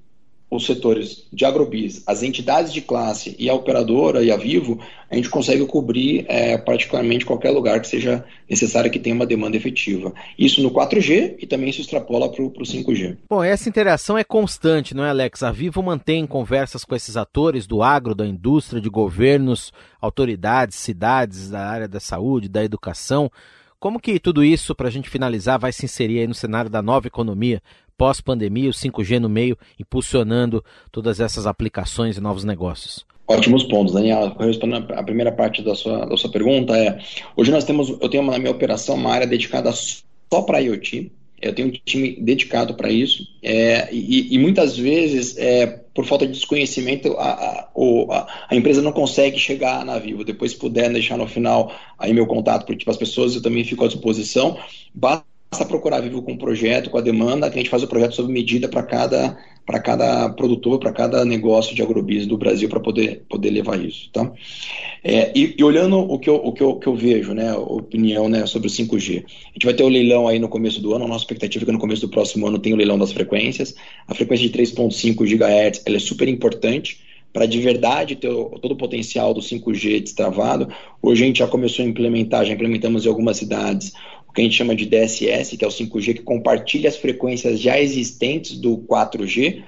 os 0.51 0.65
setores 0.65 1.27
de 1.33 1.45
agrobis, 1.45 2.03
as 2.07 2.23
entidades 2.23 2.73
de 2.73 2.81
classe 2.81 3.37
e 3.39 3.51
a 3.51 3.55
operadora 3.55 4.23
e 4.23 4.31
a 4.31 4.37
Vivo, 4.37 4.81
a 5.11 5.15
gente 5.15 5.29
consegue 5.29 5.65
cobrir 5.67 6.25
é, 6.27 6.57
particularmente 6.57 7.27
qualquer 7.27 7.51
lugar 7.51 7.81
que 7.81 7.87
seja 7.87 8.25
necessário 8.49 8.91
que 8.91 8.99
tenha 8.99 9.15
uma 9.15 9.27
demanda 9.27 9.57
efetiva. 9.57 10.13
Isso 10.39 10.63
no 10.63 10.71
4G 10.71 11.37
e 11.39 11.47
também 11.47 11.71
se 11.71 11.83
extrapola 11.83 12.31
para 12.31 12.43
o 12.43 12.51
5G. 12.51 13.17
Bom, 13.29 13.43
essa 13.43 13.69
interação 13.69 14.17
é 14.17 14.25
constante, 14.25 14.95
não 14.95 15.05
é, 15.05 15.11
Alex? 15.11 15.43
A 15.43 15.53
Vivo 15.53 15.83
mantém 15.83 16.27
conversas 16.27 16.85
com 16.85 16.95
esses 16.95 17.17
atores 17.17 17.67
do 17.67 17.83
agro, 17.83 18.15
da 18.15 18.27
indústria, 18.27 18.81
de 18.81 18.89
governos, 18.89 19.73
autoridades, 20.01 20.77
cidades 20.77 21.51
da 21.51 21.67
área 21.67 21.89
da 21.89 22.01
saúde, 22.01 22.49
da 22.49 22.65
educação. 22.65 23.31
Como 23.79 24.01
que 24.01 24.19
tudo 24.19 24.43
isso, 24.43 24.75
para 24.75 24.89
a 24.89 24.91
gente 24.91 25.09
finalizar, 25.09 25.59
vai 25.59 25.73
se 25.73 25.85
inserir 25.85 26.21
aí 26.21 26.27
no 26.27 26.35
cenário 26.35 26.69
da 26.69 26.83
nova 26.83 27.07
economia? 27.07 27.63
Pós-pandemia, 27.99 28.71
o 28.71 28.73
5G 28.73 29.19
no 29.19 29.29
meio, 29.29 29.59
impulsionando 29.79 30.65
todas 30.93 31.19
essas 31.19 31.47
aplicações 31.47 32.17
e 32.17 32.21
novos 32.21 32.45
negócios? 32.45 33.05
Ótimos 33.27 33.65
pontos, 33.65 33.93
Daniel. 33.93 34.35
Respondendo 34.39 34.91
a 34.95 35.03
primeira 35.03 35.31
parte 35.31 35.61
da 35.61 35.75
sua, 35.75 36.07
da 36.07 36.17
sua 36.17 36.31
pergunta, 36.31 36.75
é 36.79 36.99
hoje 37.37 37.51
nós 37.51 37.65
temos, 37.65 37.91
eu 37.91 38.09
tenho 38.09 38.23
na 38.23 38.39
minha 38.39 38.51
operação 38.51 38.95
uma 38.95 39.13
área 39.13 39.27
dedicada 39.27 39.71
só 39.73 40.43
para 40.43 40.61
IoT. 40.61 41.13
Eu 41.41 41.55
tenho 41.55 41.69
um 41.69 41.71
time 41.71 42.17
dedicado 42.21 42.75
para 42.75 42.91
isso 42.91 43.23
é, 43.43 43.89
e, 43.93 44.35
e, 44.35 44.39
muitas 44.39 44.77
vezes, 44.77 45.37
é, 45.39 45.67
por 45.95 46.05
falta 46.05 46.27
de 46.27 46.33
desconhecimento, 46.33 47.13
a, 47.17 47.69
a, 47.77 48.27
a, 48.51 48.57
empresa 48.57 48.83
não 48.83 48.91
consegue 48.91 49.39
chegar 49.39 49.85
na 49.85 50.01
Vivo. 50.01 50.25
Depois, 50.25 50.51
se 50.51 50.59
puder 50.59 50.93
deixar 50.93 51.17
no 51.17 51.29
final 51.29 51.73
aí 51.97 52.13
meu 52.13 52.27
contato 52.27 52.67
para 52.67 52.75
tipo, 52.75 52.91
as 52.91 52.97
pessoas, 52.97 53.37
eu 53.37 53.43
também 53.43 53.63
fico 53.63 53.85
à 53.85 53.89
disposição. 53.89 54.59
Basta 54.93 55.28
basta 55.51 55.65
procurar 55.65 56.01
Vivo 56.01 56.23
com 56.23 56.33
o 56.33 56.39
projeto, 56.39 56.91
com 56.91 56.99
a 56.99 57.03
demanda, 57.03 57.47
a 57.47 57.51
gente 57.51 57.71
faz 57.71 57.83
o 57.83 57.89
projeto 57.89 58.15
sob 58.15 58.31
medida 58.31 58.69
para 58.69 58.83
cada, 58.83 59.39
cada 59.83 60.29
produtor, 60.31 60.79
para 60.79 60.93
cada 60.93 61.25
negócio 61.25 61.75
de 61.75 61.83
agrobusiness 61.83 62.27
do 62.27 62.37
Brasil 62.37 62.69
para 62.69 62.81
poder, 62.81 63.23
poder 63.29 63.51
levar 63.51 63.83
isso. 63.83 64.11
Tá? 64.13 64.31
É, 65.03 65.33
e, 65.35 65.55
e, 65.59 65.65
olhando 65.65 65.99
o 65.99 66.19
que 66.19 66.29
eu, 66.29 66.37
o 66.37 66.53
que 66.53 66.63
eu, 66.63 66.77
que 66.77 66.87
eu 66.87 66.95
vejo, 66.95 67.33
né, 67.33 67.55
opinião 67.55 68.29
né, 68.29 68.45
sobre 68.47 68.69
o 68.69 68.71
5G, 68.71 69.25
a 69.25 69.53
gente 69.55 69.65
vai 69.65 69.75
ter 69.75 69.85
o 69.85 69.89
leilão 69.89 70.29
aí 70.29 70.39
no 70.39 70.49
começo 70.49 70.83
do 70.83 70.95
ano, 70.95 71.07
a 71.07 71.09
nossa 71.09 71.25
expectativa 71.25 71.65
é 71.65 71.67
que 71.67 71.73
no 71.73 71.79
começo 71.79 72.03
do 72.03 72.11
próximo 72.11 72.47
ano 72.47 72.59
tenha 72.59 72.75
o 72.75 72.79
leilão 72.79 72.99
das 72.99 73.13
frequências. 73.13 73.75
A 74.07 74.15
frequência 74.15 74.49
de 74.49 74.57
3.5 74.57 75.25
GHz 75.25 75.83
ela 75.87 75.97
é 75.97 76.01
super 76.01 76.29
importante 76.29 77.01
para 77.33 77.47
de 77.47 77.61
verdade 77.61 78.17
ter 78.17 78.29
todo 78.29 78.73
o 78.73 78.77
potencial 78.77 79.35
do 79.35 79.41
5G 79.41 80.01
destravado. 80.01 80.69
Hoje 81.01 81.23
a 81.23 81.27
gente 81.27 81.39
já 81.39 81.47
começou 81.47 81.85
a 81.85 81.89
implementar, 81.89 82.45
já 82.45 82.53
implementamos 82.53 83.05
em 83.05 83.09
algumas 83.09 83.37
cidades 83.37 83.93
que 84.39 84.43
a 84.43 84.45
gente 84.45 84.57
chama 84.57 84.77
de 84.77 84.87
DSS, 84.87 85.57
que 85.57 85.65
é 85.65 85.69
o 85.69 85.71
5G, 85.71 86.15
que 86.15 86.23
compartilha 86.23 86.89
as 86.89 86.97
frequências 86.97 87.61
já 87.61 87.81
existentes 87.81 88.57
do 88.57 88.79
4G, 88.79 89.65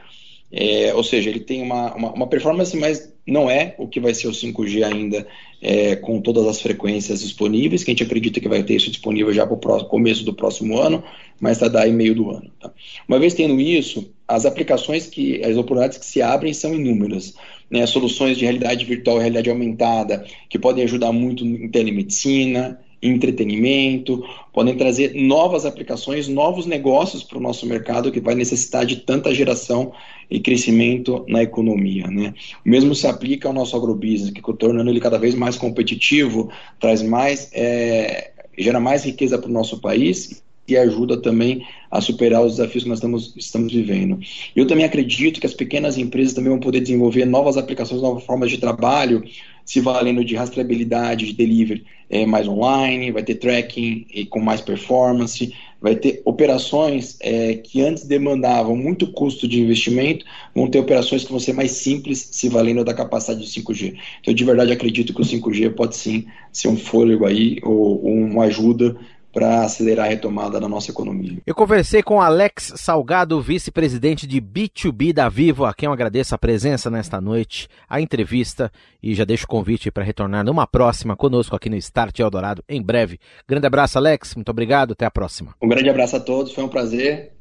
é, 0.53 0.95
ou 0.95 1.03
seja, 1.03 1.29
ele 1.29 1.41
tem 1.41 1.61
uma, 1.61 1.95
uma, 1.95 2.13
uma, 2.13 2.27
performance 2.27 2.77
mais 2.77 3.13
não 3.27 3.49
é 3.49 3.75
o 3.79 3.87
que 3.87 4.01
vai 4.01 4.13
ser 4.15 4.27
o 4.27 4.33
5G 4.33 4.85
ainda 4.85 5.27
é, 5.63 5.95
com 5.97 6.21
todas 6.21 6.47
as 6.47 6.61
frequências 6.61 7.21
disponíveis, 7.21 7.85
que 7.85 7.91
a 7.91 7.95
gente 7.95 8.03
acredita 8.03 8.41
que 8.41 8.49
vai 8.49 8.63
ter 8.63 8.75
isso 8.75 8.91
disponível 8.91 9.33
já 9.33 9.47
para 9.47 9.77
o 9.77 9.85
começo 9.85 10.25
do 10.25 10.35
próximo 10.35 10.79
ano, 10.79 11.03
mas 11.41 11.53
está 11.53 11.69
daí 11.69 11.93
meio 11.93 12.15
do 12.15 12.31
ano. 12.31 12.51
Tá? 12.61 12.73
Uma 13.09 13.19
vez 13.19 13.35
tendo 13.35 13.61
isso, 13.61 14.13
as 14.27 14.47
aplicações 14.47 15.07
que, 15.07 15.43
as 15.45 15.57
oportunidades 15.57 15.99
que 15.99 16.07
se 16.07 16.23
abrem 16.23 16.53
são 16.53 16.75
inúmeras. 16.75 17.35
Né? 17.71 17.87
Soluções 17.87 18.37
de 18.37 18.45
realidade 18.45 18.85
virtual 18.85 19.19
realidade 19.19 19.51
aumentada, 19.51 20.25
que 20.49 20.59
podem 20.59 20.83
ajudar 20.85 21.13
muito 21.13 21.45
em 21.45 21.69
telemedicina, 21.69 22.79
entretenimento, 23.03 24.23
podem 24.53 24.77
trazer 24.77 25.15
novas 25.15 25.65
aplicações, 25.65 26.29
novos 26.29 26.67
negócios 26.67 27.23
para 27.23 27.39
o 27.39 27.41
nosso 27.41 27.67
mercado 27.67 28.13
que 28.13 28.21
vai 28.21 28.35
necessitar 28.35 28.85
de 28.85 28.97
tanta 28.97 29.35
geração 29.35 29.93
e 30.31 30.39
crescimento 30.39 31.25
na 31.27 31.43
economia. 31.43 32.07
Né? 32.09 32.35
O 32.65 32.69
mesmo 32.69 32.95
se 32.95 33.07
aplica 33.07 33.49
ao 33.49 33.55
nosso 33.55 33.75
agrobusiness, 33.77 34.31
que 34.31 34.43
tornando 34.55 34.91
ele 34.91 35.01
cada 35.01 35.19
vez 35.19 35.35
mais 35.35 35.57
competitivo, 35.57 36.51
traz 36.79 37.03
mais, 37.03 37.51
é, 37.53 38.33
gera 38.59 38.79
mais 38.79 39.05
riqueza 39.05 39.39
para 39.39 39.49
o 39.49 39.53
nosso 39.53 39.81
país 39.81 40.43
e 40.69 40.77
ajuda 40.77 41.17
também 41.17 41.67
a 41.91 42.01
superar 42.01 42.43
os 42.43 42.57
desafios 42.57 42.85
que 42.85 42.89
nós 42.89 42.99
estamos, 42.99 43.35
estamos 43.37 43.73
vivendo. 43.73 44.19
Eu 44.55 44.67
também 44.67 44.85
acredito 44.85 45.41
que 45.41 45.47
as 45.47 45.55
pequenas 45.55 45.99
empresas 45.99 46.33
também 46.33 46.51
vão 46.51 46.61
poder 46.61 46.81
desenvolver 46.81 47.25
novas 47.25 47.57
aplicações, 47.57 48.01
novas 48.01 48.25
formas 48.25 48.51
de 48.51 48.59
trabalho, 48.59 49.25
se 49.65 49.81
valendo 49.81 50.25
de 50.25 50.35
rastreabilidade, 50.35 51.27
de 51.27 51.33
delivery 51.33 51.85
é, 52.09 52.27
mais 52.27 52.49
online, 52.49 53.13
vai 53.13 53.23
ter 53.23 53.37
tracking 53.37 54.07
e 54.13 54.27
com 54.27 54.41
mais 54.41 54.61
performance, 54.61 55.55
vai 55.81 55.95
ter 55.95 56.21
operações 56.25 57.17
é, 57.21 57.55
que 57.55 57.81
antes 57.81 58.05
demandavam 58.05 58.77
muito 58.77 59.11
custo 59.13 59.49
de 59.49 59.61
investimento, 59.61 60.25
vão 60.55 60.69
ter 60.69 60.79
operações 60.79 61.25
que 61.25 61.31
vão 61.31 61.41
ser 61.41 61.53
mais 61.53 61.71
simples, 61.71 62.29
se 62.33 62.49
valendo 62.49 62.85
da 62.85 62.93
capacidade 62.93 63.41
do 63.41 63.47
5G. 63.47 63.97
Então, 64.21 64.35
de 64.35 64.45
verdade, 64.45 64.73
acredito 64.73 65.15
que 65.15 65.23
o 65.23 65.25
5G 65.25 65.71
pode 65.75 65.97
sim 65.97 66.27
ser 66.53 66.69
um 66.69 66.77
fôlego 66.77 67.25
aí, 67.25 67.59
ou, 67.63 68.05
ou 68.05 68.13
uma 68.13 68.45
ajuda 68.45 68.97
para 69.33 69.65
acelerar 69.65 70.07
a 70.07 70.09
retomada 70.09 70.59
da 70.61 70.69
nossa 70.69 70.91
economia. 70.91 71.39
Eu 71.47 71.55
conversei 71.55 72.03
com 72.03 72.21
Alex 72.21 72.73
Salgado, 72.77 73.41
vice-presidente 73.41 74.27
de 74.27 74.41
B2B 74.41 75.13
da 75.13 75.29
Vivo, 75.29 75.65
a 75.65 75.75
quem 75.75 75.87
eu 75.87 75.93
agradeço 75.93 76.35
a 76.35 76.39
presença 76.39 76.91
nesta 76.91 77.21
noite, 77.21 77.69
a 77.89 78.01
entrevista 78.01 78.71
e 79.03 79.15
já 79.15 79.25
deixo 79.25 79.45
o 79.45 79.49
convite 79.49 79.91
para 79.91 80.05
retornar 80.05 80.45
numa 80.45 80.67
próxima 80.67 81.17
conosco 81.17 81.57
aqui 81.57 81.71
no 81.71 81.77
Start 81.77 82.19
Eldorado 82.19 82.63
em 82.69 82.83
breve. 82.83 83.19
Grande 83.49 83.67
abraço, 83.67 83.99
Alex, 83.99 84.35
muito 84.35 84.51
obrigado, 84.51 84.93
até 84.93 85.07
a 85.07 85.11
próxima. 85.11 85.55
Um 85.61 85.69
grande 85.69 85.89
abraço 85.89 86.17
a 86.17 86.21
todos, 86.21 86.53
foi 86.53 86.65
um 86.65 86.69
prazer. 86.69 87.40